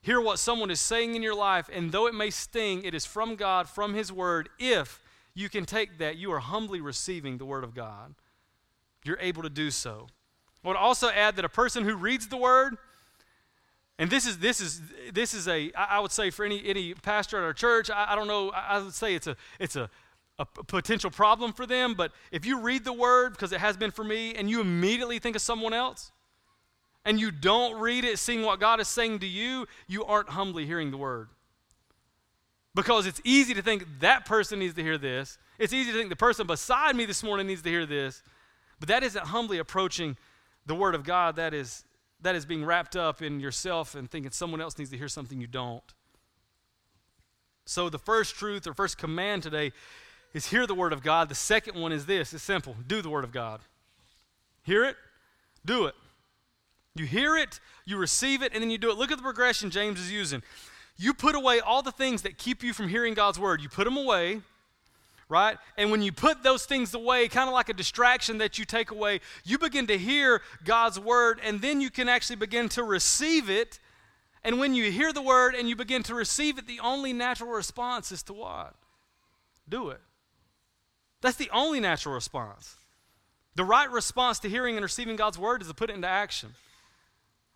hear 0.00 0.18
what 0.18 0.38
someone 0.38 0.70
is 0.70 0.80
saying 0.80 1.16
in 1.16 1.22
your 1.22 1.34
life, 1.34 1.68
and 1.70 1.92
though 1.92 2.06
it 2.06 2.14
may 2.14 2.30
sting, 2.30 2.82
it 2.82 2.94
is 2.94 3.04
from 3.04 3.36
God, 3.36 3.68
from 3.68 3.92
His 3.92 4.10
word, 4.10 4.48
if 4.58 5.02
you 5.34 5.50
can 5.50 5.66
take 5.66 5.98
that, 5.98 6.16
you 6.16 6.32
are 6.32 6.38
humbly 6.38 6.80
receiving 6.80 7.36
the 7.36 7.44
word 7.44 7.62
of 7.62 7.74
God. 7.74 8.14
You're 9.04 9.20
able 9.20 9.42
to 9.42 9.50
do 9.50 9.70
so. 9.70 10.06
I 10.64 10.68
would 10.68 10.78
also 10.78 11.10
add 11.10 11.36
that 11.36 11.44
a 11.44 11.50
person 11.50 11.84
who 11.84 11.94
reads 11.94 12.28
the 12.28 12.38
word, 12.38 12.78
and 13.98 14.08
this 14.08 14.26
is 14.26 14.38
this 14.38 14.62
is 14.62 14.80
this 15.12 15.34
is 15.34 15.46
a 15.46 15.72
I 15.74 16.00
would 16.00 16.12
say 16.12 16.30
for 16.30 16.46
any 16.46 16.66
any 16.66 16.94
pastor 16.94 17.36
at 17.38 17.44
our 17.44 17.54
church 17.54 17.88
I, 17.88 18.12
I 18.12 18.14
don't 18.14 18.28
know 18.28 18.50
I 18.50 18.78
would 18.78 18.92
say 18.92 19.14
it's 19.14 19.26
a 19.26 19.36
it's 19.58 19.74
a 19.74 19.88
a 20.38 20.44
potential 20.44 21.10
problem 21.10 21.52
for 21.52 21.66
them, 21.66 21.94
but 21.94 22.12
if 22.30 22.44
you 22.44 22.60
read 22.60 22.84
the 22.84 22.92
word, 22.92 23.32
because 23.32 23.52
it 23.52 23.60
has 23.60 23.76
been 23.76 23.90
for 23.90 24.04
me, 24.04 24.34
and 24.34 24.50
you 24.50 24.60
immediately 24.60 25.18
think 25.18 25.34
of 25.34 25.42
someone 25.42 25.72
else, 25.72 26.12
and 27.06 27.18
you 27.18 27.30
don't 27.30 27.80
read 27.80 28.04
it 28.04 28.18
seeing 28.18 28.42
what 28.42 28.60
God 28.60 28.80
is 28.80 28.88
saying 28.88 29.20
to 29.20 29.26
you, 29.26 29.66
you 29.86 30.04
aren't 30.04 30.30
humbly 30.30 30.66
hearing 30.66 30.90
the 30.90 30.96
word. 30.96 31.28
Because 32.74 33.06
it's 33.06 33.20
easy 33.24 33.54
to 33.54 33.62
think 33.62 33.86
that 34.00 34.26
person 34.26 34.58
needs 34.58 34.74
to 34.74 34.82
hear 34.82 34.98
this. 34.98 35.38
It's 35.58 35.72
easy 35.72 35.92
to 35.92 35.96
think 35.96 36.10
the 36.10 36.16
person 36.16 36.46
beside 36.46 36.94
me 36.94 37.06
this 37.06 37.22
morning 37.22 37.46
needs 37.46 37.62
to 37.62 37.70
hear 37.70 37.86
this. 37.86 38.22
But 38.78 38.88
that 38.88 39.02
isn't 39.02 39.26
humbly 39.26 39.56
approaching 39.56 40.18
the 40.66 40.74
word 40.74 40.94
of 40.94 41.02
God. 41.02 41.36
That 41.36 41.54
is 41.54 41.84
that 42.20 42.34
is 42.34 42.44
being 42.44 42.64
wrapped 42.64 42.96
up 42.96 43.22
in 43.22 43.40
yourself 43.40 43.94
and 43.94 44.10
thinking 44.10 44.30
someone 44.30 44.60
else 44.60 44.78
needs 44.78 44.90
to 44.90 44.98
hear 44.98 45.08
something 45.08 45.40
you 45.40 45.46
don't. 45.46 45.94
So, 47.66 47.88
the 47.88 47.98
first 47.98 48.36
truth 48.36 48.66
or 48.66 48.74
first 48.74 48.96
command 48.98 49.42
today 49.42 49.72
is 50.36 50.46
hear 50.46 50.66
the 50.66 50.74
word 50.74 50.92
of 50.92 51.02
God. 51.02 51.30
The 51.30 51.34
second 51.34 51.80
one 51.80 51.92
is 51.92 52.04
this 52.04 52.34
it's 52.34 52.42
simple 52.42 52.76
do 52.86 53.00
the 53.00 53.08
word 53.08 53.24
of 53.24 53.32
God. 53.32 53.60
Hear 54.64 54.84
it, 54.84 54.96
do 55.64 55.86
it. 55.86 55.94
You 56.94 57.06
hear 57.06 57.36
it, 57.36 57.58
you 57.86 57.96
receive 57.96 58.42
it, 58.42 58.52
and 58.52 58.62
then 58.62 58.70
you 58.70 58.76
do 58.76 58.90
it. 58.90 58.98
Look 58.98 59.10
at 59.10 59.16
the 59.16 59.22
progression 59.22 59.70
James 59.70 59.98
is 59.98 60.12
using. 60.12 60.42
You 60.98 61.14
put 61.14 61.34
away 61.34 61.60
all 61.60 61.80
the 61.82 61.92
things 61.92 62.22
that 62.22 62.36
keep 62.36 62.62
you 62.62 62.74
from 62.74 62.88
hearing 62.88 63.14
God's 63.14 63.38
word, 63.38 63.62
you 63.62 63.68
put 63.68 63.84
them 63.84 63.96
away 63.96 64.42
right? 65.28 65.58
And 65.76 65.90
when 65.90 66.02
you 66.02 66.12
put 66.12 66.44
those 66.44 66.66
things 66.66 66.94
away, 66.94 67.26
kind 67.26 67.48
of 67.48 67.52
like 67.52 67.68
a 67.68 67.74
distraction 67.74 68.38
that 68.38 68.60
you 68.60 68.64
take 68.64 68.92
away, 68.92 69.20
you 69.44 69.58
begin 69.58 69.88
to 69.88 69.98
hear 69.98 70.40
God's 70.64 71.00
word, 71.00 71.40
and 71.42 71.60
then 71.60 71.80
you 71.80 71.90
can 71.90 72.08
actually 72.08 72.36
begin 72.36 72.68
to 72.68 72.84
receive 72.84 73.50
it. 73.50 73.80
And 74.44 74.60
when 74.60 74.72
you 74.72 74.92
hear 74.92 75.12
the 75.12 75.20
word 75.20 75.56
and 75.56 75.68
you 75.68 75.74
begin 75.74 76.04
to 76.04 76.14
receive 76.14 76.58
it, 76.58 76.68
the 76.68 76.78
only 76.78 77.12
natural 77.12 77.50
response 77.50 78.12
is 78.12 78.22
to 78.22 78.34
what? 78.34 78.76
Do 79.68 79.88
it. 79.88 80.00
That's 81.20 81.36
the 81.36 81.50
only 81.50 81.80
natural 81.80 82.14
response. 82.14 82.76
The 83.54 83.64
right 83.64 83.90
response 83.90 84.38
to 84.40 84.48
hearing 84.48 84.76
and 84.76 84.82
receiving 84.82 85.16
God's 85.16 85.38
word 85.38 85.62
is 85.62 85.68
to 85.68 85.74
put 85.74 85.90
it 85.90 85.96
into 85.96 86.08
action. 86.08 86.54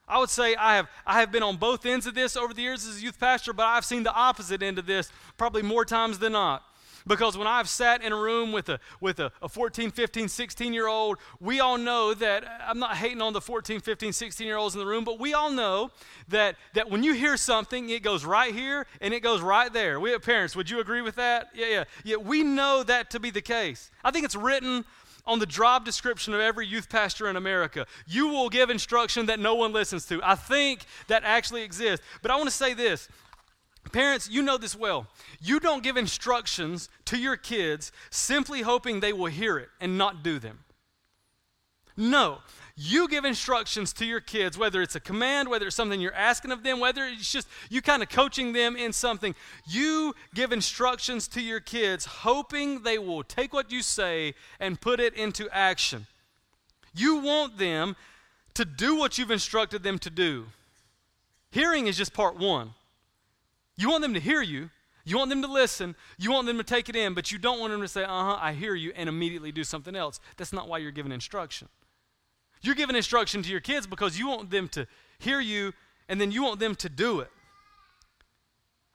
I 0.09 0.19
would 0.19 0.31
say 0.31 0.57
I 0.57 0.77
have, 0.77 0.89
I 1.07 1.21
have 1.21 1.31
been 1.31 1.43
on 1.43 1.57
both 1.57 1.87
ends 1.87 2.07
of 2.07 2.15
this 2.15 2.37
over 2.37 2.53
the 2.53 2.63
years 2.63 2.87
as 2.87 2.99
a 2.99 3.01
youth 3.01 3.21
pastor, 3.21 3.53
but 3.53 3.67
I've 3.67 3.85
seen 3.85 4.03
the 4.03 4.13
opposite 4.13 4.63
end 4.63 4.79
of 4.79 4.87
this 4.87 5.13
probably 5.37 5.63
more 5.63 5.85
times 5.85 6.19
than 6.19 6.33
not. 6.33 6.65
Because 7.07 7.37
when 7.37 7.47
I've 7.47 7.69
sat 7.69 8.03
in 8.03 8.13
a 8.13 8.17
room 8.17 8.53
with 8.53 8.69
a, 8.69 8.81
with 9.01 9.21
a, 9.21 9.33
a 9.43 9.49
14, 9.49 9.91
15, 9.91 10.29
16 10.29 10.73
year 10.73 10.89
old, 10.89 11.19
we 11.41 11.61
all 11.61 11.79
know 11.79 12.15
that, 12.15 12.45
I'm 12.67 12.79
not 12.79 12.97
hating 12.97 13.23
on 13.23 13.33
the 13.33 13.41
14, 13.41 13.81
15, 13.81 14.13
16 14.13 14.47
year 14.47 14.57
olds 14.57 14.75
in 14.75 14.81
the 14.81 14.87
room, 14.87 15.05
but 15.05 15.19
we 15.19 15.35
all 15.35 15.51
know 15.51 15.91
that, 16.29 16.57
that 16.75 16.91
when 16.91 17.03
you 17.03 17.15
hear 17.15 17.37
something, 17.37 17.91
it 17.91 18.03
goes 18.03 18.25
right 18.25 18.55
here 18.55 18.87
and 19.01 19.15
it 19.15 19.21
goes 19.21 19.41
right 19.41 19.73
there. 19.73 20.01
We 20.01 20.11
have 20.11 20.23
parents, 20.23 20.55
would 20.57 20.71
you 20.71 20.81
agree 20.81 21.03
with 21.03 21.17
that? 21.17 21.51
Yeah, 21.55 21.67
yeah. 21.67 21.85
Yeah, 22.05 22.17
we 22.17 22.43
know 22.43 22.83
that 22.83 23.11
to 23.11 23.21
be 23.21 23.31
the 23.31 23.43
case. 23.43 23.91
I 24.05 24.11
think 24.11 24.25
it's 24.25 24.37
written 24.37 24.85
on 25.27 25.39
the 25.39 25.47
job 25.47 25.85
description 25.85 26.35
of 26.35 26.41
every 26.41 26.67
youth 26.67 26.89
pastor 26.89 27.29
in 27.29 27.37
America. 27.37 27.87
You 28.07 28.29
will 28.29 28.49
give 28.49 28.71
instruction 28.71 29.27
that 29.27 29.39
no 29.39 29.55
one 29.55 29.73
listens 29.73 30.07
to. 30.07 30.21
I 30.25 30.35
think 30.35 30.85
that 31.09 31.23
actually 31.25 31.63
exists. 31.63 32.05
But 32.23 32.31
I 32.31 32.37
want 32.37 32.49
to 32.49 32.55
say 32.55 32.75
this 32.75 33.09
Parents, 33.93 34.29
you 34.31 34.43
know 34.43 34.57
this 34.57 34.77
well. 34.77 35.07
You 35.41 35.59
don't 35.59 35.83
give 35.83 35.97
instructions 35.97 36.89
to 37.07 37.19
your 37.19 37.37
kids 37.37 37.91
simply 38.11 38.63
hoping 38.63 39.01
they 39.01 39.13
will 39.13 39.27
hear 39.27 39.59
it 39.59 39.69
and 39.81 39.99
not 39.99 40.23
do 40.23 40.39
them. 40.39 40.61
No, 41.97 42.39
you 42.77 43.09
give 43.09 43.25
instructions 43.25 43.93
to 43.95 44.07
your 44.07 44.21
kids, 44.21 44.57
whether 44.57 44.81
it's 44.81 44.95
a 44.95 45.01
command, 45.01 45.49
whether 45.49 45.67
it's 45.67 45.77
something 45.77 46.01
you're 46.01 46.15
asking 46.15 46.51
of 46.51 46.63
them, 46.63 46.81
whether 46.81 47.05
it's 47.05 47.31
just 47.31 47.49
you 47.69 47.83
kind 47.83 48.03
of 48.03 48.09
coaching 48.09 48.53
them 48.53 48.77
in 48.77 48.93
something. 48.93 49.35
You 49.67 50.15
give 50.35 50.53
instructions 50.53 51.29
to 51.29 51.43
your 51.43 51.61
kids 51.61 52.07
hoping 52.07 52.83
they 52.83 52.99
will 52.99 53.23
take 53.23 53.53
what 53.53 53.71
you 53.71 53.83
say 53.83 54.35
and 54.59 54.81
put 54.81 55.01
it 55.01 55.15
into 55.15 55.49
action. 55.51 56.07
You 56.95 57.17
want 57.17 57.59
them 57.59 57.97
to 58.55 58.65
do 58.65 58.97
what 58.97 59.19
you've 59.19 59.31
instructed 59.31 59.83
them 59.83 59.99
to 59.99 60.11
do. 60.11 60.47
Hearing 61.51 61.87
is 61.87 61.97
just 61.97 62.15
part 62.15 62.39
one. 62.39 62.73
You 63.77 63.89
want 63.89 64.03
them 64.03 64.15
to 64.15 64.21
hear 64.21 64.43
you. 64.43 64.71
You 65.05 65.17
want 65.17 65.31
them 65.31 65.43
to 65.43 65.49
listen. 65.49 65.97
You 66.19 66.31
want 66.31 66.47
them 66.47 66.59
to 66.59 66.65
take 66.65 66.89
it 66.89 66.97
in, 66.97 67.15
but 67.15 67.33
you 67.33 67.39
don't 67.39 67.59
want 67.59 67.73
them 67.73 67.81
to 67.81 67.89
say, 67.89 68.05
uh 68.05 68.07
huh, 68.07 68.39
I 68.41 68.53
hear 68.53 68.75
you, 68.75 68.93
and 68.95 69.09
immediately 69.09 69.53
do 69.53 69.65
something 69.65 69.97
else. 69.97 70.21
That's 70.37 70.53
not 70.53 70.69
why 70.69 70.79
you're 70.79 70.91
giving 70.91 71.13
instruction. 71.13 71.69
You're 72.63 72.75
giving 72.75 72.97
instruction 72.97 73.43
to 73.43 73.51
your 73.51 73.61
kids 73.61 73.87
because 73.87 74.19
you 74.19 74.29
want 74.29 74.51
them 74.51 74.69
to 74.69 74.87
hear 75.19 75.41
you, 75.41 75.73
and 76.09 76.21
then 76.21 76.31
you 76.31 76.43
want 76.43 76.61
them 76.61 76.75
to 76.77 76.89
do 76.89 77.21
it. 77.21 77.31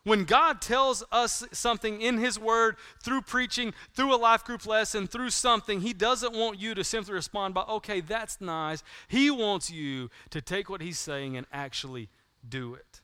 When 0.04 0.24
God 0.24 0.62
tells 0.62 1.04
us 1.12 1.44
something 1.52 2.00
in 2.00 2.20
His 2.20 2.38
Word, 2.38 2.76
through 3.04 3.22
preaching, 3.24 3.74
through 3.96 4.14
a 4.14 4.18
life 4.18 4.44
group 4.44 4.68
lesson, 4.68 5.08
through 5.08 5.32
something, 5.32 5.82
He 5.82 5.94
doesn't 5.94 6.34
want 6.34 6.60
you 6.60 6.76
to 6.76 6.84
simply 6.84 7.16
respond 7.16 7.56
by, 7.56 7.62
okay, 7.64 8.02
that's 8.02 8.40
nice. 8.40 8.84
He 9.08 9.32
wants 9.32 9.72
you 9.72 10.12
to 10.30 10.42
take 10.42 10.70
what 10.70 10.82
He's 10.82 11.00
saying 11.00 11.36
and 11.36 11.48
actually 11.52 12.10
do 12.48 12.76
it. 12.76 13.02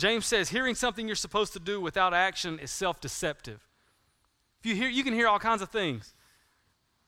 James 0.00 0.24
says 0.24 0.48
hearing 0.48 0.74
something 0.74 1.06
you're 1.06 1.14
supposed 1.14 1.52
to 1.52 1.60
do 1.60 1.80
without 1.80 2.14
action 2.14 2.58
is 2.58 2.70
self 2.70 3.00
deceptive. 3.00 3.60
If 4.60 4.66
you 4.66 4.74
hear, 4.74 4.88
you 4.88 5.04
can 5.04 5.12
hear 5.12 5.28
all 5.28 5.38
kinds 5.38 5.62
of 5.62 5.68
things, 5.68 6.14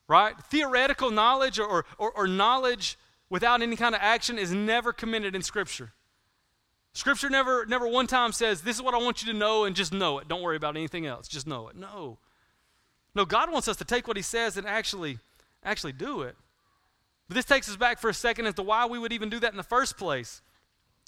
right? 0.08 0.34
Theoretical 0.44 1.10
knowledge 1.10 1.58
or, 1.58 1.84
or, 1.98 2.12
or 2.12 2.26
knowledge 2.26 2.98
without 3.30 3.62
any 3.62 3.76
kind 3.76 3.94
of 3.94 4.00
action 4.02 4.38
is 4.38 4.52
never 4.52 4.92
committed 4.92 5.34
in 5.34 5.40
Scripture. 5.40 5.92
Scripture 6.92 7.30
never, 7.30 7.64
never 7.64 7.88
one 7.88 8.06
time 8.06 8.32
says, 8.32 8.60
This 8.60 8.76
is 8.76 8.82
what 8.82 8.94
I 8.94 8.98
want 8.98 9.24
you 9.24 9.32
to 9.32 9.38
know 9.38 9.64
and 9.64 9.74
just 9.74 9.92
know 9.92 10.18
it. 10.18 10.28
Don't 10.28 10.42
worry 10.42 10.56
about 10.56 10.76
anything 10.76 11.06
else. 11.06 11.28
Just 11.28 11.46
know 11.46 11.68
it. 11.68 11.76
No. 11.76 12.18
No, 13.14 13.24
God 13.24 13.50
wants 13.50 13.68
us 13.68 13.78
to 13.78 13.84
take 13.84 14.06
what 14.06 14.18
He 14.18 14.22
says 14.22 14.58
and 14.58 14.66
actually, 14.66 15.18
actually 15.64 15.92
do 15.92 16.22
it. 16.22 16.36
But 17.28 17.36
this 17.36 17.46
takes 17.46 17.70
us 17.70 17.76
back 17.76 17.98
for 17.98 18.10
a 18.10 18.14
second 18.14 18.46
as 18.46 18.54
to 18.54 18.62
why 18.62 18.84
we 18.84 18.98
would 18.98 19.12
even 19.12 19.30
do 19.30 19.40
that 19.40 19.50
in 19.50 19.56
the 19.56 19.62
first 19.62 19.96
place 19.96 20.42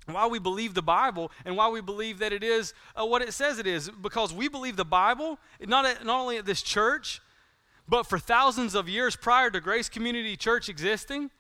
why 0.06 0.26
we 0.26 0.38
believe 0.38 0.74
the 0.74 0.82
Bible 0.82 1.30
and 1.44 1.56
why 1.56 1.68
we 1.68 1.80
believe 1.80 2.18
that 2.18 2.32
it 2.32 2.42
is 2.42 2.74
uh, 2.94 3.04
what 3.06 3.22
it 3.22 3.32
says 3.32 3.58
it 3.58 3.66
is. 3.66 3.88
Because 3.88 4.32
we 4.32 4.48
believe 4.48 4.76
the 4.76 4.84
Bible, 4.84 5.38
not, 5.60 5.86
at, 5.86 6.04
not 6.04 6.20
only 6.20 6.36
at 6.36 6.46
this 6.46 6.62
church, 6.62 7.20
but 7.88 8.04
for 8.04 8.18
thousands 8.18 8.74
of 8.74 8.88
years 8.88 9.16
prior 9.16 9.50
to 9.50 9.60
Grace 9.60 9.88
Community 9.88 10.36
Church 10.36 10.68
existing, 10.68 11.30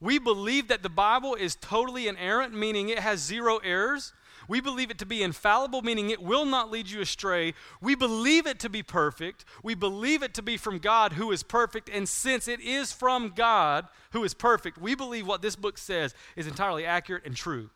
we 0.00 0.18
believe 0.18 0.68
that 0.68 0.82
the 0.82 0.88
Bible 0.88 1.34
is 1.34 1.54
totally 1.56 2.08
inerrant, 2.08 2.54
meaning 2.54 2.88
it 2.88 2.98
has 2.98 3.20
zero 3.20 3.58
errors. 3.58 4.12
We 4.48 4.60
believe 4.60 4.90
it 4.90 4.98
to 4.98 5.06
be 5.06 5.22
infallible, 5.22 5.82
meaning 5.82 6.10
it 6.10 6.20
will 6.20 6.44
not 6.44 6.70
lead 6.70 6.90
you 6.90 7.00
astray. 7.00 7.54
We 7.80 7.94
believe 7.94 8.46
it 8.46 8.58
to 8.60 8.68
be 8.68 8.82
perfect. 8.82 9.44
We 9.62 9.76
believe 9.76 10.24
it 10.24 10.34
to 10.34 10.42
be 10.42 10.56
from 10.56 10.78
God 10.78 11.12
who 11.12 11.30
is 11.30 11.44
perfect. 11.44 11.88
And 11.88 12.08
since 12.08 12.48
it 12.48 12.60
is 12.60 12.92
from 12.92 13.32
God 13.36 13.86
who 14.10 14.24
is 14.24 14.34
perfect, 14.34 14.78
we 14.78 14.96
believe 14.96 15.26
what 15.26 15.42
this 15.42 15.54
book 15.54 15.78
says 15.78 16.14
is 16.34 16.48
entirely 16.48 16.84
accurate 16.84 17.24
and 17.24 17.36
true. 17.36 17.70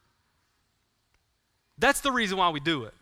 That's 1.79 2.01
the 2.01 2.13
reason 2.13 2.39
why 2.39 2.51
we 2.51 2.61
do 2.61 2.85
it. 2.85 2.95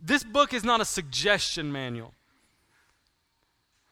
This 0.00 0.24
book 0.24 0.52
is 0.54 0.64
not 0.64 0.80
a 0.80 0.84
suggestion 0.84 1.72
manual. 1.72 2.14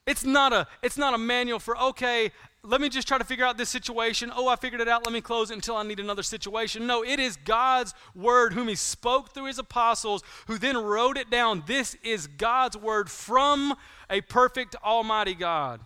It's 0.07 0.25
not 0.25 0.53
a 0.53 0.69
it's 0.83 0.97
not 0.97 1.15
a 1.15 1.19
manual 1.19 1.59
for 1.59 1.77
okay, 1.77 2.31
let 2.63 2.81
me 2.81 2.89
just 2.89 3.09
try 3.09 3.19
to 3.19 3.25
figure 3.25 3.45
out 3.45 3.59
this 3.59 3.69
situation. 3.69 4.33
Oh, 4.35 4.49
I 4.49 4.57
figured 4.57 4.81
it 4.81 4.89
out. 4.89 5.05
Let 5.05 5.13
me 5.13 5.21
close 5.21 5.51
it 5.51 5.55
until 5.55 5.77
I 5.77 5.83
need 5.83 6.01
another 6.01 6.23
situation. 6.23 6.87
No, 6.87 7.05
it 7.05 7.21
is 7.21 7.37
God's 7.37 7.95
word 8.15 8.53
whom 8.53 8.69
he 8.69 8.75
spoke 8.75 9.33
through 9.33 9.47
his 9.47 9.59
apostles 9.59 10.23
who 10.47 10.59
then 10.59 10.77
wrote 10.77 11.17
it 11.17 11.31
down. 11.31 11.65
This 11.67 11.97
is 12.03 12.27
God's 12.27 12.77
word 12.77 13.11
from 13.11 13.75
a 14.09 14.21
perfect 14.21 14.77
almighty 14.85 15.35
God. 15.35 15.81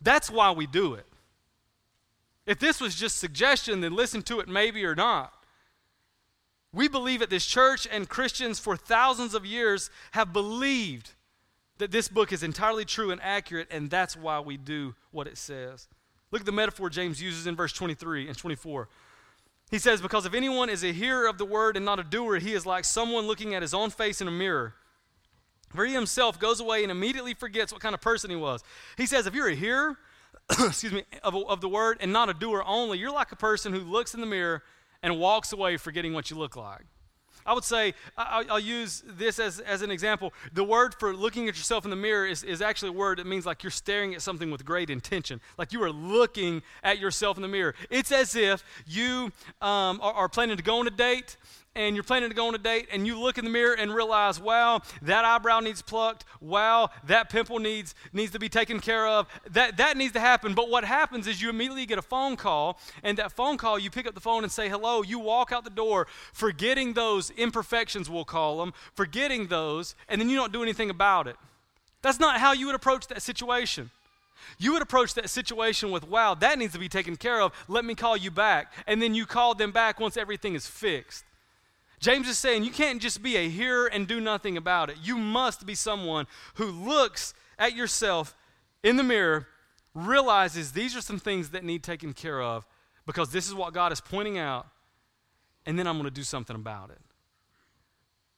That's 0.00 0.30
why 0.30 0.50
we 0.52 0.66
do 0.66 0.94
it. 0.94 1.06
If 2.46 2.58
this 2.58 2.80
was 2.80 2.94
just 2.94 3.18
suggestion, 3.18 3.80
then 3.80 3.94
listen 3.94 4.22
to 4.22 4.40
it 4.40 4.48
maybe 4.48 4.84
or 4.84 4.94
not. 4.94 5.32
We 6.72 6.88
believe 6.88 7.20
at 7.20 7.30
this 7.30 7.46
church, 7.46 7.86
and 7.90 8.08
Christians 8.08 8.60
for 8.60 8.76
thousands 8.76 9.34
of 9.34 9.44
years 9.44 9.90
have 10.12 10.32
believed 10.32 11.12
that 11.78 11.90
this 11.90 12.08
book 12.08 12.32
is 12.32 12.42
entirely 12.42 12.84
true 12.84 13.10
and 13.10 13.20
accurate, 13.22 13.68
and 13.70 13.90
that's 13.90 14.16
why 14.16 14.38
we 14.40 14.56
do 14.56 14.94
what 15.10 15.26
it 15.26 15.36
says. 15.36 15.88
Look 16.30 16.42
at 16.42 16.46
the 16.46 16.52
metaphor 16.52 16.88
James 16.88 17.20
uses 17.20 17.46
in 17.46 17.56
verse 17.56 17.72
23 17.72 18.28
and 18.28 18.38
24. 18.38 18.88
He 19.70 19.78
says, 19.78 20.00
Because 20.00 20.26
if 20.26 20.34
anyone 20.34 20.68
is 20.70 20.84
a 20.84 20.92
hearer 20.92 21.26
of 21.26 21.38
the 21.38 21.44
word 21.44 21.76
and 21.76 21.84
not 21.84 21.98
a 21.98 22.04
doer, 22.04 22.38
he 22.38 22.54
is 22.54 22.66
like 22.66 22.84
someone 22.84 23.26
looking 23.26 23.54
at 23.54 23.62
his 23.62 23.74
own 23.74 23.90
face 23.90 24.20
in 24.20 24.28
a 24.28 24.32
mirror. 24.32 24.74
For 25.74 25.84
he 25.84 25.92
himself 25.92 26.38
goes 26.38 26.60
away 26.60 26.82
and 26.82 26.90
immediately 26.90 27.34
forgets 27.34 27.72
what 27.72 27.80
kind 27.80 27.94
of 27.94 28.00
person 28.00 28.30
he 28.30 28.36
was. 28.36 28.62
He 28.96 29.06
says, 29.06 29.26
If 29.26 29.34
you're 29.34 29.48
a 29.48 29.54
hearer, 29.54 29.96
excuse 30.50 30.92
me, 30.92 31.04
of, 31.22 31.34
of 31.34 31.60
the 31.60 31.68
word 31.68 31.98
and 32.00 32.12
not 32.12 32.28
a 32.28 32.34
doer 32.34 32.62
only, 32.66 32.98
you're 32.98 33.12
like 33.12 33.32
a 33.32 33.36
person 33.36 33.72
who 33.72 33.80
looks 33.80 34.14
in 34.14 34.20
the 34.20 34.26
mirror 34.26 34.62
and 35.02 35.18
walks 35.18 35.52
away 35.52 35.76
forgetting 35.76 36.12
what 36.12 36.30
you 36.30 36.36
look 36.36 36.56
like. 36.56 36.84
I 37.46 37.54
would 37.54 37.64
say, 37.64 37.94
I'll, 38.16 38.60
use 38.60 39.02
this 39.06 39.38
as, 39.38 39.60
as 39.60 39.82
an 39.82 39.90
example. 39.90 40.32
The 40.52 40.62
word 40.62 40.94
for 40.94 41.14
looking 41.14 41.48
at 41.48 41.56
yourself 41.56 41.84
in 41.84 41.90
the 41.90 41.96
mirror 41.96 42.26
is, 42.26 42.44
is 42.44 42.60
actually 42.60 42.90
a 42.90 42.92
word 42.92 43.18
that 43.18 43.26
means 43.26 43.46
like 43.46 43.62
you're 43.62 43.70
staring 43.70 44.14
at 44.14 44.22
something 44.22 44.50
with 44.50 44.64
great 44.64 44.90
intention, 44.90 45.40
like 45.56 45.72
you 45.72 45.82
are 45.82 45.90
looking 45.90 46.62
at 46.82 46.98
yourself 46.98 47.38
in 47.38 47.42
the 47.42 47.48
mirror. 47.48 47.74
It's 47.88 48.12
as 48.12 48.36
if 48.36 48.62
you 48.86 49.32
um, 49.62 50.00
are, 50.02 50.12
are 50.12 50.28
planning 50.28 50.58
to 50.58 50.62
go 50.62 50.80
on 50.80 50.86
a 50.86 50.90
date 50.90 51.36
and 51.76 51.94
you're 51.94 52.02
planning 52.02 52.28
to 52.28 52.34
go 52.34 52.48
on 52.48 52.54
a 52.54 52.58
date 52.58 52.88
and 52.92 53.06
you 53.06 53.18
look 53.18 53.38
in 53.38 53.44
the 53.44 53.50
mirror 53.50 53.74
and 53.74 53.94
realize, 53.94 54.40
wow, 54.40 54.82
that 55.02 55.24
eyebrow 55.24 55.60
needs 55.60 55.82
plucked. 55.82 56.24
Wow, 56.40 56.90
that 57.06 57.30
pimple 57.30 57.58
needs 57.58 57.94
needs 58.12 58.32
to 58.32 58.38
be 58.38 58.48
taken 58.48 58.80
care 58.80 59.06
of. 59.06 59.28
That 59.50 59.76
that 59.76 59.96
needs 59.96 60.12
to 60.14 60.20
happen. 60.20 60.54
But 60.54 60.68
what 60.68 60.84
happens 60.84 61.26
is 61.26 61.40
you 61.40 61.48
immediately 61.48 61.86
get 61.86 61.98
a 61.98 62.02
phone 62.02 62.36
call, 62.36 62.78
and 63.02 63.16
that 63.18 63.32
phone 63.32 63.56
call, 63.56 63.78
you 63.78 63.90
pick 63.90 64.06
up 64.06 64.14
the 64.14 64.20
phone 64.20 64.42
and 64.42 64.50
say 64.50 64.68
hello. 64.68 65.02
You 65.02 65.18
walk 65.18 65.52
out 65.52 65.64
the 65.64 65.70
door, 65.70 66.06
forgetting 66.32 66.94
those 66.94 67.30
imperfections, 67.30 68.10
we'll 68.10 68.24
call 68.24 68.58
them, 68.58 68.72
forgetting 68.94 69.46
those, 69.46 69.94
and 70.08 70.20
then 70.20 70.28
you 70.28 70.36
don't 70.36 70.52
do 70.52 70.62
anything 70.62 70.90
about 70.90 71.28
it. 71.28 71.36
That's 72.02 72.18
not 72.18 72.40
how 72.40 72.52
you 72.52 72.66
would 72.66 72.74
approach 72.74 73.06
that 73.08 73.22
situation. 73.22 73.90
You 74.58 74.72
would 74.72 74.82
approach 74.82 75.14
that 75.14 75.28
situation 75.30 75.90
with, 75.90 76.08
wow, 76.08 76.34
that 76.34 76.58
needs 76.58 76.72
to 76.72 76.78
be 76.78 76.88
taken 76.88 77.16
care 77.16 77.40
of. 77.40 77.52
Let 77.68 77.84
me 77.84 77.94
call 77.94 78.16
you 78.16 78.30
back. 78.30 78.72
And 78.86 79.00
then 79.00 79.14
you 79.14 79.26
call 79.26 79.54
them 79.54 79.70
back 79.70 80.00
once 80.00 80.16
everything 80.16 80.54
is 80.54 80.66
fixed. 80.66 81.24
James 82.00 82.26
is 82.26 82.38
saying 82.38 82.64
you 82.64 82.70
can't 82.70 83.00
just 83.00 83.22
be 83.22 83.36
a 83.36 83.48
hearer 83.48 83.86
and 83.86 84.08
do 84.08 84.20
nothing 84.20 84.56
about 84.56 84.88
it. 84.88 84.96
You 85.02 85.18
must 85.18 85.66
be 85.66 85.74
someone 85.74 86.26
who 86.54 86.66
looks 86.66 87.34
at 87.58 87.76
yourself 87.76 88.34
in 88.82 88.96
the 88.96 89.02
mirror, 89.02 89.46
realizes 89.94 90.72
these 90.72 90.96
are 90.96 91.02
some 91.02 91.18
things 91.18 91.50
that 91.50 91.62
need 91.62 91.82
taken 91.82 92.14
care 92.14 92.40
of 92.40 92.66
because 93.06 93.30
this 93.30 93.46
is 93.46 93.54
what 93.54 93.74
God 93.74 93.92
is 93.92 94.00
pointing 94.00 94.38
out, 94.38 94.66
and 95.66 95.78
then 95.78 95.86
I'm 95.86 95.96
going 95.96 96.04
to 96.04 96.10
do 96.10 96.22
something 96.22 96.56
about 96.56 96.90
it. 96.90 97.00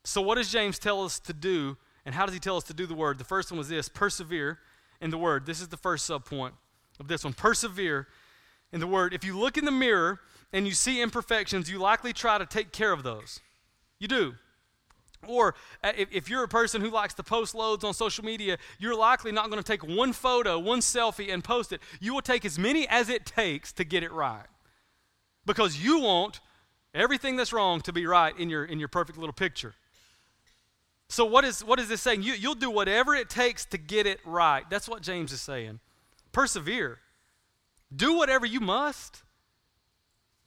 So, 0.04 0.20
what 0.20 0.34
does 0.34 0.50
James 0.50 0.80
tell 0.80 1.04
us 1.04 1.20
to 1.20 1.32
do, 1.32 1.76
and 2.04 2.14
how 2.14 2.26
does 2.26 2.34
he 2.34 2.40
tell 2.40 2.56
us 2.56 2.64
to 2.64 2.74
do 2.74 2.86
the 2.86 2.94
word? 2.94 3.18
The 3.18 3.24
first 3.24 3.52
one 3.52 3.58
was 3.58 3.68
this 3.68 3.88
persevere 3.88 4.58
in 5.00 5.10
the 5.10 5.18
word. 5.18 5.46
This 5.46 5.60
is 5.60 5.68
the 5.68 5.76
first 5.76 6.10
subpoint 6.10 6.52
of 6.98 7.06
this 7.06 7.22
one 7.22 7.32
persevere 7.32 8.08
in 8.72 8.80
the 8.80 8.86
word. 8.88 9.14
If 9.14 9.22
you 9.22 9.38
look 9.38 9.56
in 9.56 9.64
the 9.64 9.70
mirror 9.70 10.18
and 10.52 10.66
you 10.66 10.72
see 10.72 11.00
imperfections, 11.00 11.70
you 11.70 11.78
likely 11.78 12.12
try 12.12 12.38
to 12.38 12.46
take 12.46 12.72
care 12.72 12.92
of 12.92 13.04
those. 13.04 13.40
You 14.02 14.08
do. 14.08 14.34
Or 15.28 15.54
uh, 15.84 15.92
if, 15.96 16.08
if 16.10 16.28
you're 16.28 16.42
a 16.42 16.48
person 16.48 16.80
who 16.80 16.90
likes 16.90 17.14
to 17.14 17.22
post 17.22 17.54
loads 17.54 17.84
on 17.84 17.94
social 17.94 18.24
media, 18.24 18.58
you're 18.80 18.96
likely 18.96 19.30
not 19.30 19.48
going 19.48 19.62
to 19.62 19.64
take 19.66 19.86
one 19.86 20.12
photo, 20.12 20.58
one 20.58 20.80
selfie, 20.80 21.32
and 21.32 21.44
post 21.44 21.72
it. 21.72 21.80
You 22.00 22.12
will 22.12 22.20
take 22.20 22.44
as 22.44 22.58
many 22.58 22.88
as 22.88 23.08
it 23.08 23.24
takes 23.24 23.72
to 23.74 23.84
get 23.84 24.02
it 24.02 24.10
right. 24.10 24.46
Because 25.46 25.78
you 25.78 26.00
want 26.00 26.40
everything 26.92 27.36
that's 27.36 27.52
wrong 27.52 27.80
to 27.82 27.92
be 27.92 28.04
right 28.04 28.36
in 28.36 28.50
your, 28.50 28.64
in 28.64 28.80
your 28.80 28.88
perfect 28.88 29.18
little 29.18 29.32
picture. 29.32 29.74
So, 31.08 31.24
what 31.24 31.44
is, 31.44 31.62
what 31.62 31.78
is 31.78 31.88
this 31.88 32.00
saying? 32.00 32.24
You, 32.24 32.32
you'll 32.32 32.56
do 32.56 32.70
whatever 32.70 33.14
it 33.14 33.30
takes 33.30 33.64
to 33.66 33.78
get 33.78 34.04
it 34.04 34.18
right. 34.24 34.64
That's 34.68 34.88
what 34.88 35.02
James 35.02 35.30
is 35.30 35.40
saying. 35.40 35.78
Persevere. 36.32 36.98
Do 37.94 38.16
whatever 38.16 38.46
you 38.46 38.58
must 38.58 39.22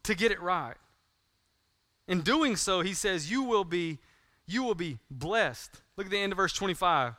to 0.04 0.14
get 0.14 0.34
it 0.34 0.42
right. 0.42 0.76
In 2.08 2.22
doing 2.22 2.56
so, 2.56 2.82
he 2.82 2.94
says, 2.94 3.32
you 3.32 3.44
will 3.44 3.64
be, 3.64 4.00
you 4.46 4.64
will 4.64 4.76
be 4.76 5.00
blessed. 5.10 5.82
Look 5.98 6.08
at 6.08 6.12
the 6.12 6.20
end 6.20 6.34
of 6.34 6.38
verse 6.38 6.54
25. 6.54 7.16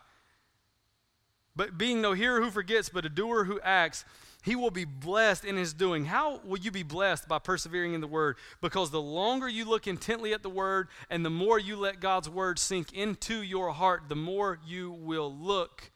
But 1.57 1.79
being 1.79 2.01
no 2.01 2.13
hearer 2.13 2.41
who 2.41 2.51
forgets, 2.51 2.89
but 2.89 3.07
a 3.07 3.09
doer 3.09 3.45
who 3.45 3.59
acts, 3.63 4.05
he 4.43 4.55
will 4.55 4.71
be 4.71 4.85
blessed 4.85 5.45
in 5.45 5.57
his 5.57 5.73
doing. 5.73 6.05
How 6.05 6.41
will 6.45 6.59
you 6.59 6.71
be 6.71 6.85
blessed 6.85 7.27
by 7.27 7.41
persevering 7.41 7.95
in 7.95 8.01
the 8.01 8.07
word? 8.07 8.37
Because 8.61 8.91
the 8.91 9.01
longer 9.01 9.49
you 9.49 9.65
look 9.65 9.89
intently 9.89 10.33
at 10.33 10.45
the 10.45 10.51
word 10.51 10.87
and 11.11 11.25
the 11.25 11.31
more 11.31 11.59
you 11.59 11.75
let 11.77 11.99
God's 11.99 12.29
word 12.29 12.59
sink 12.59 12.93
into 12.93 13.43
your 13.43 13.73
heart, 13.73 14.05
the 14.09 14.15
more 14.15 14.61
you 14.65 14.93
will 14.93 15.35
look 15.35 15.91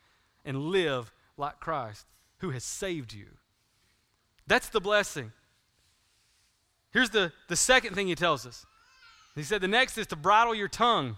and 0.44 0.59
live 0.70 1.12
like 1.37 1.61
Christ, 1.61 2.07
who 2.38 2.50
has 2.50 2.64
saved 2.64 3.12
you. 3.12 3.26
That's 4.46 4.68
the 4.68 4.81
blessing. 4.81 5.31
Here's 6.92 7.11
the, 7.11 7.33
the 7.48 7.55
second 7.55 7.94
thing 7.94 8.09
he 8.09 8.16
tells 8.16 8.46
us. 8.46 8.66
He 9.35 9.43
said 9.43 9.61
the 9.61 9.69
next 9.69 9.97
is 9.99 10.07
to 10.09 10.16
bridle 10.16 10.55
your 10.55 10.69
tongue. 10.69 11.16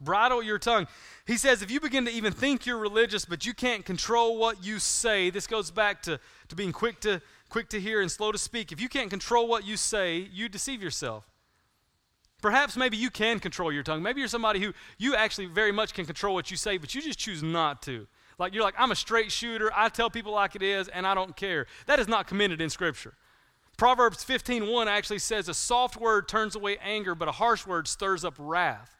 Bridle 0.00 0.42
your 0.42 0.58
tongue. 0.58 0.88
He 1.26 1.36
says, 1.36 1.62
if 1.62 1.70
you 1.70 1.78
begin 1.78 2.04
to 2.06 2.10
even 2.10 2.32
think 2.32 2.66
you're 2.66 2.78
religious, 2.78 3.24
but 3.24 3.46
you 3.46 3.54
can't 3.54 3.84
control 3.84 4.36
what 4.36 4.64
you 4.64 4.78
say, 4.78 5.30
this 5.30 5.46
goes 5.46 5.70
back 5.70 6.02
to, 6.02 6.18
to 6.48 6.56
being 6.56 6.72
quick 6.72 7.00
to, 7.02 7.22
quick 7.48 7.68
to 7.68 7.80
hear 7.80 8.00
and 8.00 8.10
slow 8.10 8.32
to 8.32 8.38
speak. 8.38 8.72
If 8.72 8.80
you 8.80 8.88
can't 8.88 9.10
control 9.10 9.46
what 9.46 9.64
you 9.64 9.76
say, 9.76 10.16
you 10.32 10.48
deceive 10.48 10.82
yourself. 10.82 11.24
Perhaps 12.40 12.76
maybe 12.76 12.96
you 12.96 13.10
can 13.10 13.38
control 13.38 13.70
your 13.70 13.84
tongue. 13.84 14.02
Maybe 14.02 14.20
you're 14.20 14.28
somebody 14.28 14.58
who 14.58 14.72
you 14.98 15.14
actually 15.14 15.46
very 15.46 15.70
much 15.70 15.94
can 15.94 16.04
control 16.04 16.34
what 16.34 16.50
you 16.50 16.56
say, 16.56 16.76
but 16.76 16.92
you 16.92 17.00
just 17.00 17.20
choose 17.20 17.40
not 17.40 17.82
to. 17.82 18.08
Like 18.38 18.52
you're 18.52 18.64
like, 18.64 18.74
I'm 18.76 18.90
a 18.90 18.96
straight 18.96 19.30
shooter. 19.30 19.70
I 19.72 19.88
tell 19.88 20.10
people 20.10 20.32
like 20.32 20.56
it 20.56 20.62
is, 20.62 20.88
and 20.88 21.06
I 21.06 21.14
don't 21.14 21.36
care. 21.36 21.68
That 21.86 22.00
is 22.00 22.08
not 22.08 22.26
commended 22.26 22.60
in 22.60 22.68
Scripture. 22.68 23.14
Proverbs 23.82 24.22
15:1 24.22 24.86
actually 24.86 25.18
says, 25.18 25.48
"A 25.48 25.54
soft 25.54 25.96
word 25.96 26.28
turns 26.28 26.54
away 26.54 26.78
anger, 26.78 27.16
but 27.16 27.26
a 27.26 27.32
harsh 27.32 27.66
word 27.66 27.88
stirs 27.88 28.24
up 28.24 28.36
wrath." 28.38 28.96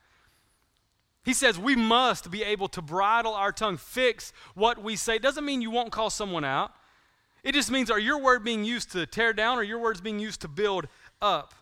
He 1.23 1.35
says 1.35 1.57
we 1.57 1.77
must 1.77 2.33
be 2.33 2.42
able 2.42 2.66
to 2.71 2.83
bridle 2.83 3.33
our 3.33 3.53
tongue, 3.53 3.77
fix 3.77 4.33
what 4.55 4.83
we 4.83 4.97
say. 4.97 5.14
It 5.14 5.23
doesn't 5.23 5.45
mean 5.45 5.62
you 5.62 5.71
won't 5.71 5.92
call 5.92 6.11
someone 6.11 6.45
out. 6.45 6.75
It 7.45 7.53
just 7.53 7.71
means 7.71 7.92
are 7.92 7.99
your 8.01 8.18
word 8.18 8.42
being 8.42 8.64
used 8.64 8.90
to 8.90 9.07
tear 9.07 9.33
down 9.33 9.57
or 9.57 9.62
your 9.62 9.79
words 9.79 10.01
being 10.01 10.18
used 10.18 10.40
to 10.40 10.49
build 10.49 10.88
up? 11.21 11.55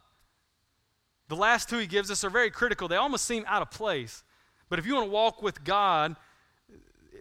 The 1.28 1.36
last 1.36 1.68
two 1.68 1.76
he 1.76 1.86
gives 1.86 2.10
us 2.10 2.24
are 2.24 2.30
very 2.30 2.50
critical. 2.50 2.88
They 2.88 2.96
almost 2.96 3.26
seem 3.26 3.44
out 3.46 3.60
of 3.60 3.70
place. 3.70 4.24
But 4.70 4.78
if 4.78 4.86
you 4.86 4.94
want 4.94 5.08
to 5.08 5.10
walk 5.10 5.42
with 5.42 5.62
God, 5.62 6.16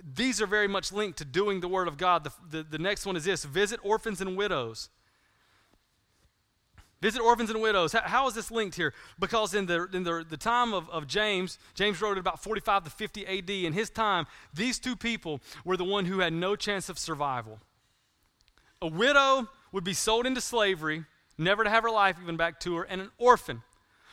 these 0.02 0.42
are 0.42 0.48
very 0.48 0.70
much 0.70 0.94
linked 0.94 1.18
to 1.18 1.26
doing 1.26 1.60
the 1.60 1.68
word 1.68 1.90
of 1.90 1.98
God. 1.98 2.24
The, 2.24 2.32
the, 2.50 2.64
the 2.64 2.80
next 2.80 3.06
one 3.06 3.18
is 3.18 3.26
this 3.26 3.44
visit 3.44 3.82
orphans 3.84 4.22
and 4.22 4.38
widows. 4.38 4.88
Visit 7.02 7.22
orphans 7.22 7.50
and 7.50 7.62
widows. 7.62 7.94
How, 7.94 8.02
how 8.02 8.28
is 8.28 8.34
this 8.34 8.52
linked 8.52 8.76
here? 8.76 8.94
Because 9.20 9.54
in 9.54 9.66
the, 9.66 9.88
in 9.94 10.04
the, 10.04 10.26
the 10.28 10.38
time 10.38 10.74
of, 10.74 10.90
of 10.90 11.08
James, 11.08 11.58
James 11.74 12.02
wrote 12.02 12.18
it 12.18 12.20
about 12.20 12.44
45 12.44 12.84
to 12.86 12.90
50 12.90 13.26
AD. 13.26 13.50
In 13.50 13.74
his 13.74 13.90
time, 13.90 14.28
these 14.54 14.80
two 14.80 14.96
people 14.96 15.40
were 15.64 15.78
the 15.78 15.86
one 15.86 16.06
who 16.06 16.20
had 16.20 16.34
no 16.34 16.56
chance 16.56 16.90
of 16.90 17.00
survival. 17.00 17.60
A 18.82 18.88
widow 18.88 19.48
would 19.72 19.84
be 19.84 19.94
sold 19.94 20.26
into 20.26 20.42
slavery, 20.42 21.06
never 21.38 21.64
to 21.64 21.70
have 21.70 21.84
her 21.84 21.92
life 21.92 22.20
given 22.20 22.38
back 22.38 22.60
to 22.62 22.76
her, 22.78 22.84
and 22.84 23.02
an 23.02 23.12
orphan 23.18 23.62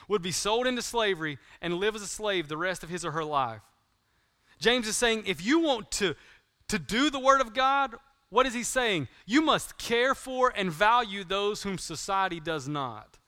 would 0.09 0.23
be 0.23 0.33
sold 0.33 0.67
into 0.67 0.83
slavery 0.83 1.39
and 1.61 1.75
live 1.75 1.97
as 1.97 2.03
a 2.03 2.07
slave 2.07 2.49
the 2.49 2.57
rest 2.57 2.85
of 2.85 2.91
his 2.91 3.05
or 3.05 3.11
her 3.13 3.25
life. 3.25 3.63
James 4.61 4.87
is 4.87 4.97
saying 4.97 5.25
if 5.27 5.45
you 5.45 5.61
want 5.61 5.91
to, 5.91 6.15
to 6.69 6.79
do 6.79 7.11
the 7.11 7.19
Word 7.19 7.41
of 7.41 7.53
God, 7.53 7.97
what 8.31 8.47
is 8.47 8.55
he 8.55 8.63
saying? 8.63 9.09
You 9.25 9.43
must 9.43 9.79
care 9.79 10.15
for 10.15 10.53
and 10.55 10.71
value 10.71 11.25
those 11.25 11.63
whom 11.63 11.79
society 11.79 12.41
does 12.41 12.67
not. 12.67 13.19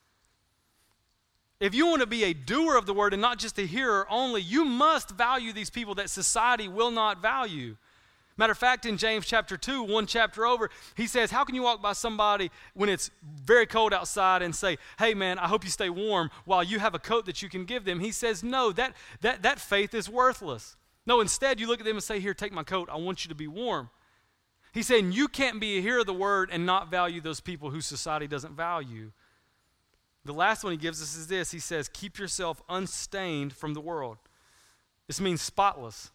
If 1.60 1.74
you 1.74 1.86
want 1.86 2.02
to 2.02 2.06
be 2.06 2.24
a 2.24 2.32
doer 2.32 2.76
of 2.76 2.86
the 2.86 2.94
word 2.94 3.12
and 3.12 3.22
not 3.22 3.38
just 3.38 3.58
a 3.58 3.66
hearer 3.66 4.06
only, 4.10 4.40
you 4.42 4.64
must 4.64 5.10
value 5.10 5.52
these 5.52 5.70
people 5.70 5.96
that 5.96 6.08
society 6.08 6.68
will 6.68 6.90
not 6.90 7.20
value. 7.20 7.76
Matter 8.36 8.52
of 8.52 8.58
fact, 8.58 8.86
in 8.86 8.96
James 8.96 9.26
chapter 9.26 9.56
2, 9.56 9.82
one 9.82 10.06
chapter 10.06 10.46
over, 10.46 10.70
he 10.96 11.08
says, 11.08 11.32
How 11.32 11.42
can 11.42 11.56
you 11.56 11.62
walk 11.62 11.82
by 11.82 11.92
somebody 11.92 12.52
when 12.74 12.88
it's 12.88 13.10
very 13.44 13.66
cold 13.66 13.92
outside 13.92 14.42
and 14.42 14.54
say, 14.54 14.78
Hey 14.96 15.12
man, 15.14 15.40
I 15.40 15.48
hope 15.48 15.64
you 15.64 15.70
stay 15.70 15.90
warm 15.90 16.30
while 16.44 16.62
you 16.62 16.78
have 16.78 16.94
a 16.94 17.00
coat 17.00 17.26
that 17.26 17.42
you 17.42 17.48
can 17.48 17.64
give 17.64 17.84
them? 17.84 17.98
He 17.98 18.12
says, 18.12 18.44
No, 18.44 18.70
that, 18.72 18.94
that, 19.22 19.42
that 19.42 19.58
faith 19.58 19.92
is 19.92 20.08
worthless. 20.08 20.76
No, 21.04 21.20
instead, 21.20 21.58
you 21.58 21.66
look 21.66 21.80
at 21.80 21.86
them 21.86 21.96
and 21.96 22.04
say, 22.04 22.20
Here, 22.20 22.32
take 22.32 22.52
my 22.52 22.62
coat. 22.62 22.88
I 22.92 22.96
want 22.96 23.24
you 23.24 23.28
to 23.30 23.34
be 23.34 23.48
warm. 23.48 23.90
He's 24.78 24.86
saying 24.86 25.10
you 25.10 25.26
can't 25.26 25.58
be 25.58 25.76
a 25.76 25.80
hearer 25.80 25.98
of 25.98 26.06
the 26.06 26.14
word 26.14 26.50
and 26.52 26.64
not 26.64 26.88
value 26.88 27.20
those 27.20 27.40
people 27.40 27.70
whose 27.70 27.84
society 27.84 28.28
doesn't 28.28 28.54
value. 28.54 29.10
The 30.24 30.32
last 30.32 30.62
one 30.62 30.70
he 30.70 30.76
gives 30.76 31.02
us 31.02 31.16
is 31.16 31.26
this 31.26 31.50
He 31.50 31.58
says, 31.58 31.90
Keep 31.92 32.16
yourself 32.16 32.62
unstained 32.68 33.52
from 33.52 33.74
the 33.74 33.80
world. 33.80 34.18
This 35.08 35.20
means 35.20 35.42
spotless. 35.42 36.12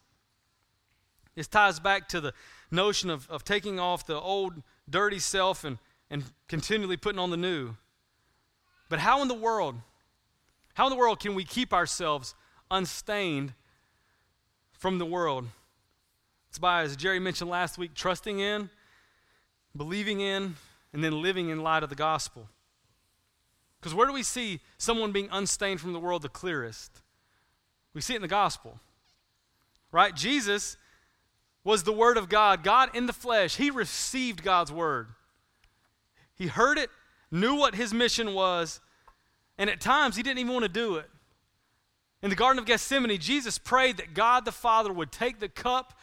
This 1.34 1.46
ties 1.46 1.78
back 1.78 2.08
to 2.08 2.22
the 2.22 2.32
notion 2.70 3.10
of, 3.10 3.28
of 3.28 3.44
taking 3.44 3.78
off 3.78 4.06
the 4.06 4.18
old 4.18 4.62
dirty 4.88 5.18
self 5.18 5.62
and, 5.64 5.76
and 6.08 6.24
continually 6.48 6.96
putting 6.96 7.18
on 7.18 7.28
the 7.28 7.36
new. 7.36 7.76
But 8.88 9.00
how 9.00 9.20
in 9.20 9.28
the 9.28 9.34
world, 9.34 9.74
how 10.72 10.86
in 10.86 10.90
the 10.90 10.96
world 10.96 11.20
can 11.20 11.34
we 11.34 11.44
keep 11.44 11.74
ourselves 11.74 12.34
unstained 12.70 13.52
from 14.72 14.96
the 14.96 15.04
world? 15.04 15.48
It's 16.54 16.58
by, 16.60 16.82
as 16.82 16.94
Jerry 16.94 17.18
mentioned 17.18 17.50
last 17.50 17.78
week, 17.78 17.94
trusting 17.94 18.38
in, 18.38 18.70
believing 19.76 20.20
in, 20.20 20.54
and 20.92 21.02
then 21.02 21.20
living 21.20 21.48
in 21.48 21.64
light 21.64 21.82
of 21.82 21.88
the 21.88 21.96
gospel. 21.96 22.48
Because 23.80 23.92
where 23.92 24.06
do 24.06 24.12
we 24.12 24.22
see 24.22 24.60
someone 24.78 25.10
being 25.10 25.28
unstained 25.32 25.80
from 25.80 25.92
the 25.92 25.98
world 25.98 26.22
the 26.22 26.28
clearest? 26.28 27.02
We 27.92 28.00
see 28.00 28.12
it 28.12 28.18
in 28.18 28.22
the 28.22 28.28
gospel. 28.28 28.78
Right? 29.90 30.14
Jesus 30.14 30.76
was 31.64 31.82
the 31.82 31.92
Word 31.92 32.16
of 32.16 32.28
God, 32.28 32.62
God 32.62 32.94
in 32.94 33.06
the 33.06 33.12
flesh. 33.12 33.56
He 33.56 33.70
received 33.72 34.44
God's 34.44 34.70
Word. 34.70 35.08
He 36.36 36.46
heard 36.46 36.78
it, 36.78 36.90
knew 37.32 37.56
what 37.56 37.74
his 37.74 37.92
mission 37.92 38.32
was, 38.32 38.78
and 39.58 39.68
at 39.68 39.80
times 39.80 40.14
he 40.14 40.22
didn't 40.22 40.38
even 40.38 40.52
want 40.52 40.62
to 40.62 40.68
do 40.68 40.98
it. 40.98 41.10
In 42.22 42.30
the 42.30 42.36
Garden 42.36 42.60
of 42.60 42.64
Gethsemane, 42.64 43.18
Jesus 43.18 43.58
prayed 43.58 43.96
that 43.96 44.14
God 44.14 44.44
the 44.44 44.52
Father 44.52 44.92
would 44.92 45.10
take 45.10 45.40
the 45.40 45.48
cup 45.48 45.98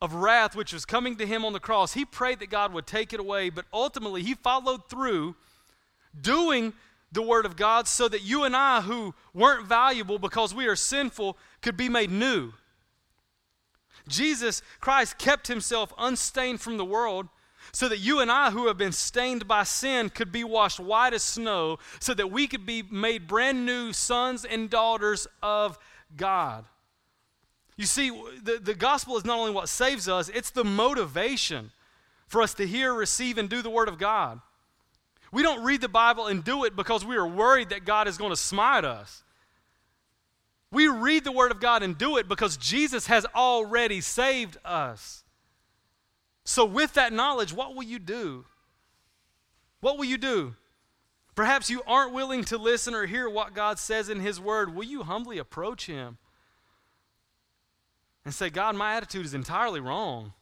of 0.00 0.14
wrath 0.14 0.54
which 0.54 0.72
was 0.72 0.84
coming 0.84 1.16
to 1.16 1.26
him 1.26 1.44
on 1.44 1.52
the 1.52 1.60
cross, 1.60 1.94
he 1.94 2.04
prayed 2.04 2.40
that 2.40 2.50
God 2.50 2.72
would 2.72 2.86
take 2.86 3.12
it 3.12 3.20
away, 3.20 3.50
but 3.50 3.64
ultimately 3.72 4.22
he 4.22 4.34
followed 4.34 4.88
through 4.88 5.36
doing 6.20 6.72
the 7.12 7.22
Word 7.22 7.46
of 7.46 7.56
God 7.56 7.88
so 7.88 8.08
that 8.08 8.22
you 8.22 8.44
and 8.44 8.54
I, 8.54 8.82
who 8.82 9.14
weren't 9.32 9.66
valuable 9.66 10.18
because 10.18 10.54
we 10.54 10.66
are 10.66 10.76
sinful, 10.76 11.38
could 11.62 11.76
be 11.76 11.88
made 11.88 12.10
new. 12.10 12.52
Jesus 14.08 14.62
Christ 14.80 15.18
kept 15.18 15.48
himself 15.48 15.92
unstained 15.98 16.60
from 16.60 16.76
the 16.76 16.84
world 16.84 17.28
so 17.72 17.88
that 17.88 17.98
you 17.98 18.20
and 18.20 18.30
I, 18.30 18.50
who 18.50 18.68
have 18.68 18.78
been 18.78 18.92
stained 18.92 19.48
by 19.48 19.64
sin, 19.64 20.10
could 20.10 20.30
be 20.30 20.44
washed 20.44 20.78
white 20.78 21.14
as 21.14 21.22
snow, 21.22 21.78
so 22.00 22.14
that 22.14 22.30
we 22.30 22.46
could 22.46 22.64
be 22.64 22.82
made 22.82 23.26
brand 23.26 23.66
new 23.66 23.92
sons 23.92 24.44
and 24.44 24.70
daughters 24.70 25.26
of 25.42 25.78
God. 26.16 26.64
You 27.76 27.84
see, 27.84 28.10
the, 28.42 28.58
the 28.62 28.74
gospel 28.74 29.16
is 29.16 29.24
not 29.24 29.38
only 29.38 29.52
what 29.52 29.68
saves 29.68 30.08
us, 30.08 30.28
it's 30.30 30.50
the 30.50 30.64
motivation 30.64 31.70
for 32.26 32.42
us 32.42 32.54
to 32.54 32.66
hear, 32.66 32.92
receive, 32.94 33.38
and 33.38 33.48
do 33.48 33.62
the 33.62 33.70
Word 33.70 33.88
of 33.88 33.98
God. 33.98 34.40
We 35.30 35.42
don't 35.42 35.62
read 35.62 35.80
the 35.80 35.88
Bible 35.88 36.26
and 36.26 36.42
do 36.42 36.64
it 36.64 36.74
because 36.74 37.04
we 37.04 37.16
are 37.16 37.26
worried 37.26 37.70
that 37.70 37.84
God 37.84 38.08
is 38.08 38.16
going 38.16 38.30
to 38.30 38.36
smite 38.36 38.84
us. 38.84 39.22
We 40.72 40.88
read 40.88 41.24
the 41.24 41.32
Word 41.32 41.52
of 41.52 41.60
God 41.60 41.82
and 41.82 41.96
do 41.96 42.16
it 42.16 42.28
because 42.28 42.56
Jesus 42.56 43.06
has 43.06 43.26
already 43.34 44.00
saved 44.00 44.56
us. 44.64 45.24
So, 46.44 46.64
with 46.64 46.94
that 46.94 47.12
knowledge, 47.12 47.52
what 47.52 47.74
will 47.74 47.82
you 47.82 47.98
do? 47.98 48.44
What 49.80 49.98
will 49.98 50.04
you 50.04 50.18
do? 50.18 50.54
Perhaps 51.34 51.68
you 51.68 51.82
aren't 51.86 52.14
willing 52.14 52.44
to 52.44 52.56
listen 52.56 52.94
or 52.94 53.06
hear 53.06 53.28
what 53.28 53.52
God 53.52 53.78
says 53.78 54.08
in 54.08 54.20
His 54.20 54.40
Word. 54.40 54.74
Will 54.74 54.84
you 54.84 55.02
humbly 55.02 55.38
approach 55.38 55.86
Him? 55.86 56.18
And 58.26 58.34
say, 58.34 58.50
God, 58.50 58.74
my 58.74 58.96
attitude 58.96 59.24
is 59.24 59.34
entirely 59.34 59.78
wrong. 59.78 60.32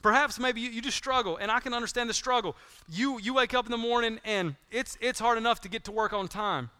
Perhaps 0.00 0.38
maybe 0.38 0.60
you, 0.60 0.70
you, 0.70 0.80
just 0.80 0.96
struggle, 0.96 1.36
and 1.38 1.50
I 1.50 1.58
can 1.58 1.74
understand 1.74 2.08
the 2.08 2.14
struggle. 2.14 2.54
You, 2.88 3.18
you 3.18 3.34
wake 3.34 3.52
up 3.52 3.66
in 3.66 3.72
the 3.72 3.76
morning 3.76 4.20
and 4.24 4.54
it's, 4.70 4.96
it's 5.00 5.18
hard 5.18 5.36
enough 5.36 5.60
to 5.62 5.68
get 5.68 5.82
to 5.84 5.92
work 5.92 6.12
on 6.12 6.28
time. 6.28 6.70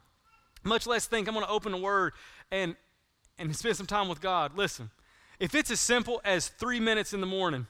much 0.62 0.87
less 0.87 1.07
think 1.07 1.27
I'm 1.27 1.35
going 1.35 1.44
to 1.44 1.51
open 1.51 1.75
a 1.75 1.79
word 1.79 2.12
and, 2.53 2.77
and 3.40 3.55
spend 3.57 3.77
some 3.77 3.87
time 3.87 4.09
with 4.09 4.20
God. 4.20 4.57
Listen, 4.57 4.90
if 5.40 5.57
it's 5.57 5.72
as 5.72 5.81
simple 5.81 6.20
as 6.25 6.46
three 6.46 6.79
minutes 6.79 7.12
in 7.12 7.20
the 7.20 7.27
morning, 7.27 7.66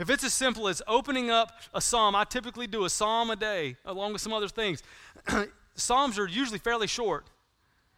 if 0.00 0.10
it's 0.10 0.24
as 0.24 0.34
simple 0.34 0.66
as 0.66 0.82
opening 0.88 1.30
up 1.30 1.52
a 1.72 1.80
psalm, 1.80 2.16
I 2.16 2.24
typically 2.24 2.66
do 2.66 2.84
a 2.84 2.90
psalm 2.90 3.30
a 3.30 3.36
day 3.36 3.76
along 3.84 4.14
with 4.14 4.20
some 4.20 4.32
other 4.32 4.48
things. 4.48 4.82
Psalms 5.76 6.18
are 6.18 6.26
usually 6.26 6.58
fairly 6.58 6.88
short. 6.88 7.26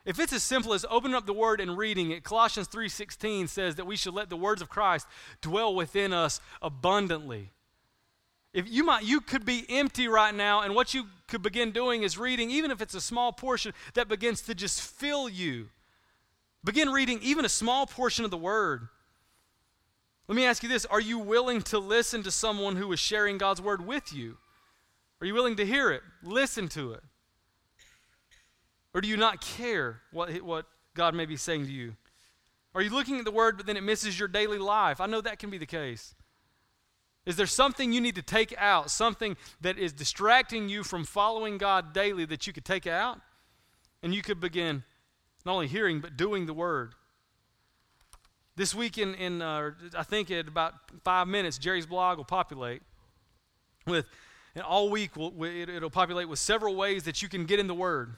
If 0.04 0.18
it's 0.18 0.32
as 0.32 0.42
simple 0.42 0.72
as 0.74 0.84
opening 0.90 1.14
up 1.14 1.26
the 1.26 1.32
word 1.32 1.60
and 1.60 1.78
reading 1.78 2.10
it, 2.10 2.24
Colossians 2.24 2.68
3:16 2.68 3.48
says 3.48 3.76
that 3.76 3.86
we 3.86 3.96
should 3.96 4.14
let 4.14 4.30
the 4.30 4.36
words 4.36 4.60
of 4.60 4.68
Christ 4.68 5.06
dwell 5.40 5.74
within 5.74 6.12
us 6.12 6.40
abundantly. 6.60 7.52
If 8.52 8.68
you 8.68 8.84
might 8.84 9.04
you 9.04 9.20
could 9.20 9.44
be 9.44 9.64
empty 9.68 10.08
right 10.08 10.34
now 10.34 10.60
and 10.60 10.74
what 10.74 10.92
you 10.92 11.06
could 11.28 11.42
begin 11.42 11.70
doing 11.70 12.02
is 12.02 12.18
reading 12.18 12.50
even 12.50 12.70
if 12.70 12.82
it's 12.82 12.94
a 12.94 13.00
small 13.00 13.32
portion 13.32 13.72
that 13.94 14.08
begins 14.08 14.42
to 14.42 14.54
just 14.54 14.82
fill 14.82 15.28
you. 15.28 15.68
Begin 16.64 16.90
reading 16.90 17.18
even 17.22 17.44
a 17.44 17.48
small 17.48 17.86
portion 17.86 18.24
of 18.24 18.30
the 18.30 18.36
word. 18.36 18.88
Let 20.28 20.36
me 20.36 20.44
ask 20.44 20.62
you 20.62 20.68
this, 20.68 20.86
are 20.86 21.00
you 21.00 21.18
willing 21.18 21.62
to 21.62 21.78
listen 21.78 22.22
to 22.22 22.30
someone 22.30 22.76
who 22.76 22.92
is 22.92 23.00
sharing 23.00 23.38
God's 23.38 23.60
word 23.60 23.84
with 23.84 24.12
you? 24.12 24.38
Are 25.20 25.26
you 25.26 25.34
willing 25.34 25.56
to 25.56 25.66
hear 25.66 25.90
it? 25.90 26.02
Listen 26.22 26.68
to 26.70 26.92
it. 26.92 27.02
Or 28.94 29.00
do 29.00 29.08
you 29.08 29.16
not 29.16 29.40
care 29.40 30.00
what, 30.10 30.30
what 30.42 30.66
God 30.94 31.14
may 31.14 31.26
be 31.26 31.36
saying 31.36 31.66
to 31.66 31.72
you? 31.72 31.96
Are 32.74 32.82
you 32.82 32.90
looking 32.90 33.18
at 33.18 33.24
the 33.24 33.30
word, 33.30 33.56
but 33.56 33.66
then 33.66 33.76
it 33.76 33.82
misses 33.82 34.18
your 34.18 34.28
daily 34.28 34.58
life? 34.58 35.00
I 35.00 35.06
know 35.06 35.20
that 35.20 35.38
can 35.38 35.50
be 35.50 35.58
the 35.58 35.66
case. 35.66 36.14
Is 37.24 37.36
there 37.36 37.46
something 37.46 37.92
you 37.92 38.00
need 38.00 38.16
to 38.16 38.22
take 38.22 38.54
out, 38.58 38.90
something 38.90 39.36
that 39.60 39.78
is 39.78 39.92
distracting 39.92 40.68
you 40.68 40.82
from 40.82 41.04
following 41.04 41.58
God 41.58 41.92
daily 41.92 42.24
that 42.26 42.46
you 42.46 42.52
could 42.52 42.64
take 42.64 42.86
out? 42.86 43.20
And 44.02 44.14
you 44.14 44.22
could 44.22 44.40
begin 44.40 44.82
not 45.44 45.52
only 45.52 45.68
hearing, 45.68 46.00
but 46.00 46.16
doing 46.16 46.46
the 46.46 46.54
word. 46.54 46.94
This 48.56 48.74
week, 48.74 48.98
in, 48.98 49.14
in 49.14 49.40
uh, 49.40 49.70
I 49.96 50.02
think 50.02 50.30
in 50.30 50.48
about 50.48 50.74
five 51.04 51.28
minutes, 51.28 51.58
Jerry's 51.58 51.86
blog 51.86 52.18
will 52.18 52.24
populate 52.24 52.82
with, 53.86 54.06
and 54.54 54.64
all 54.64 54.90
week 54.90 55.16
will, 55.16 55.32
it, 55.44 55.68
it'll 55.68 55.90
populate 55.90 56.28
with 56.28 56.38
several 56.38 56.74
ways 56.74 57.04
that 57.04 57.22
you 57.22 57.28
can 57.28 57.46
get 57.46 57.60
in 57.60 57.66
the 57.66 57.74
Word. 57.74 58.16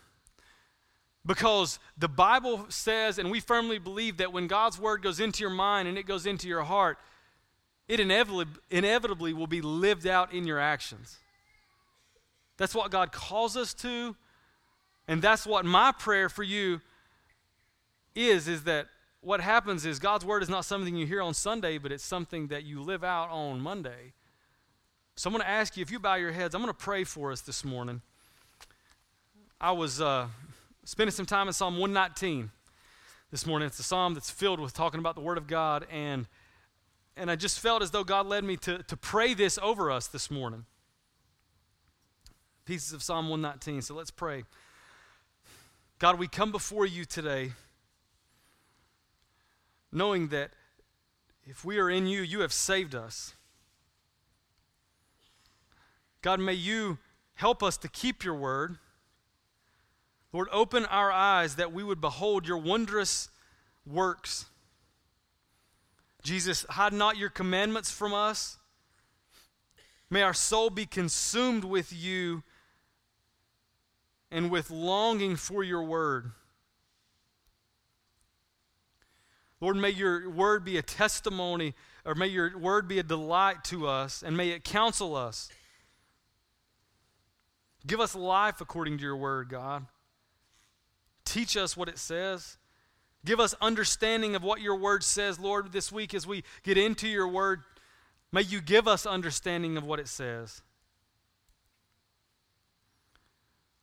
Because 1.27 1.79
the 1.97 2.09
Bible 2.09 2.67
says, 2.69 3.19
and 3.19 3.31
we 3.31 3.41
firmly 3.41 3.79
believe 3.79 4.19
that 4.19 4.33
when 4.33 4.47
God's 4.47 4.79
word 4.79 5.03
goes 5.03 5.21
into 5.21 5.41
your 5.41 5.51
mind 5.51 5.89
and 5.89 5.97
it 5.97 6.07
goes 6.07 6.27
into 6.27 6.49
your 6.49 6.65
heart, 6.65 6.99
it 7.89 7.99
inevitably, 7.99 8.47
inevitably 8.71 9.33
will 9.33 9.47
be 9.47 9.63
lived 9.63 10.07
out 10.07 10.33
in 10.33 10.47
your 10.47 10.59
actions. 10.59 11.19
That's 12.57 12.75
what 12.75 12.91
God 12.91 13.11
calls 13.11 13.57
us 13.57 13.75
to, 13.75 14.15
and 15.09 15.21
that's 15.21 15.47
what 15.47 15.65
my 15.65 15.93
prayer 15.93 16.29
for 16.29 16.43
you 16.43 16.81
is, 18.15 18.47
is 18.47 18.65
that 18.65 18.87
what 19.21 19.41
happens 19.41 19.87
is 19.87 19.99
God's 19.99 20.25
word 20.25 20.43
is 20.43 20.49
not 20.49 20.65
something 20.65 20.95
you 20.95 21.07
hear 21.07 21.23
on 21.23 21.35
Sunday, 21.35 21.79
but 21.79 21.91
it's 21.91 22.05
something 22.05 22.49
that 22.49 22.65
you 22.65 22.83
live 22.83 23.03
out 23.03 23.31
on 23.31 23.61
Monday. 23.61 24.13
So 25.17 25.29
I'm 25.29 25.35
going 25.35 25.45
to 25.45 25.51
ask 25.51 25.77
you, 25.77 25.83
if 25.83 25.91
you 25.91 25.99
bow 25.99 26.17
your 26.17 26.33
heads, 26.33 26.55
I'm 26.55 26.61
going 26.61 26.73
to 26.73 26.79
pray 26.79 27.05
for 27.05 27.33
us 27.33 27.41
this 27.41 27.65
morning. 27.65 28.03
I 29.61 29.73
was 29.73 30.01
uh, 30.01 30.27
spending 30.85 31.13
some 31.13 31.27
time 31.27 31.47
in 31.47 31.55
Psalm 31.55 31.79
119 31.79 32.51
this 33.31 33.47
morning. 33.47 33.67
It's 33.67 33.79
a 33.79 33.83
psalm 33.83 34.15
that's 34.15 34.31
filled 34.31 34.61
with 34.61 34.75
talking 34.75 35.01
about 35.01 35.15
the 35.15 35.23
Word 35.23 35.39
of 35.39 35.47
God, 35.47 35.87
and, 35.91 36.27
and 37.17 37.31
I 37.31 37.37
just 37.37 37.59
felt 37.59 37.83
as 37.83 37.91
though 37.91 38.05
God 38.05 38.27
led 38.27 38.45
me 38.45 38.57
to, 38.59 38.83
to 38.83 38.97
pray 38.97 39.35
this 39.35 39.59
over 39.63 39.91
us 39.91 40.07
this 40.07 40.31
morning. 40.31 40.67
Pieces 42.67 42.93
of 42.93 43.03
Psalm 43.03 43.29
119. 43.29 43.83
So 43.83 43.95
let's 43.95 44.11
pray. 44.11 44.45
God, 45.99 46.19
we 46.19 46.29
come 46.29 46.53
before 46.53 46.87
you 46.87 47.05
today 47.05 47.53
knowing 49.91 50.29
that 50.29 50.51
if 51.47 51.65
we 51.65 51.79
are 51.79 51.89
in 51.89 52.07
you, 52.07 52.21
you 52.21 52.41
have 52.41 52.53
saved 52.53 52.95
us. 52.95 53.35
God, 56.21 56.41
may 56.41 56.55
you 56.55 56.99
help 57.35 57.63
us 57.63 57.77
to 57.79 57.89
keep 57.89 58.25
your 58.25 58.35
word. 58.35 58.79
Lord, 60.35 60.49
open 60.51 60.85
our 60.87 61.13
eyes 61.13 61.55
that 61.55 61.73
we 61.73 61.85
would 61.85 62.01
behold 62.01 62.45
your 62.45 62.59
wondrous 62.59 63.29
works. 63.87 64.47
Jesus, 66.25 66.67
hide 66.71 66.93
not 66.93 67.17
your 67.17 67.31
commandments 67.31 67.93
from 67.93 68.13
us. 68.13 68.59
May 70.11 70.23
our 70.23 70.35
soul 70.35 70.71
be 70.71 70.87
consumed 70.87 71.63
with 71.63 71.93
you 71.93 72.43
and 74.33 74.51
with 74.51 74.73
longing 74.73 75.37
for 75.37 75.63
your 75.63 75.85
word. 75.85 76.33
Lord, 79.61 79.77
may 79.77 79.91
your 79.91 80.29
word 80.29 80.65
be 80.65 80.79
a 80.79 80.83
testimony, 80.83 81.75
or 82.05 82.17
may 82.17 82.27
your 82.27 82.59
word 82.59 82.89
be 82.89 82.99
a 82.99 83.05
delight 83.05 83.63
to 83.67 83.87
us, 83.87 84.21
and 84.21 84.37
may 84.37 84.49
it 84.49 84.65
counsel 84.65 85.15
us. 85.15 85.49
Give 87.87 88.01
us 88.01 88.17
life 88.17 88.61
according 88.61 88.99
to 88.99 89.05
your 89.05 89.17
word, 89.17 89.49
God. 89.49 89.87
Teach 91.25 91.57
us 91.57 91.77
what 91.77 91.89
it 91.89 91.99
says. 91.99 92.59
Give 93.25 93.41
us 93.41 93.55
understanding 93.61 94.35
of 94.37 94.43
what 94.43 94.61
your 94.61 94.77
word 94.77 95.03
says, 95.03 95.39
Lord, 95.39 95.73
this 95.73 95.91
week 95.91 96.13
as 96.13 96.27
we 96.27 96.45
get 96.63 96.77
into 96.77 97.09
your 97.09 97.27
word. 97.27 97.63
May 98.33 98.43
you 98.43 98.61
give 98.61 98.87
us 98.87 99.07
understanding 99.07 99.77
of 99.77 99.87
what 99.87 99.99
it 99.99 100.09
says. 100.09 100.63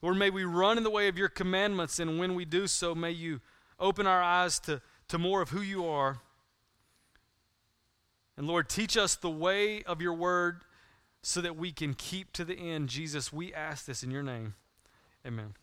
Lord, 0.01 0.17
may 0.17 0.30
we 0.30 0.43
run 0.43 0.77
in 0.77 0.84
the 0.84 0.89
way 0.89 1.08
of 1.08 1.17
your 1.17 1.30
commandments, 1.30 1.99
and 1.99 2.19
when 2.19 2.36
we 2.36 2.45
do 2.45 2.67
so, 2.67 2.93
may 2.95 3.12
you 3.12 3.39
open 3.80 4.08
our 4.08 4.21
eyes 4.21 4.60
to, 4.60 4.82
to 5.08 5.17
more 5.17 5.41
of 5.41 5.49
who 5.49 5.62
you 5.62 5.88
are. 5.88 6.19
And 8.38 8.47
Lord, 8.47 8.69
teach 8.69 8.97
us 8.97 9.15
the 9.15 9.30
way 9.30 9.84
of 9.84 10.01
your 10.01 10.13
word 10.13 10.62
so 11.21 11.41
that 11.41 11.56
we 11.56 11.71
can 11.71 11.93
keep 11.93 12.34
to 12.34 12.43
the 12.43 12.56
end. 12.56 12.89
Jesus, 12.89 13.32
we 13.32 13.54
ask 13.54 13.86
this 13.86 14.04
in 14.04 14.10
your 14.10 14.23
name. 14.23 14.56
Amen. 15.25 15.54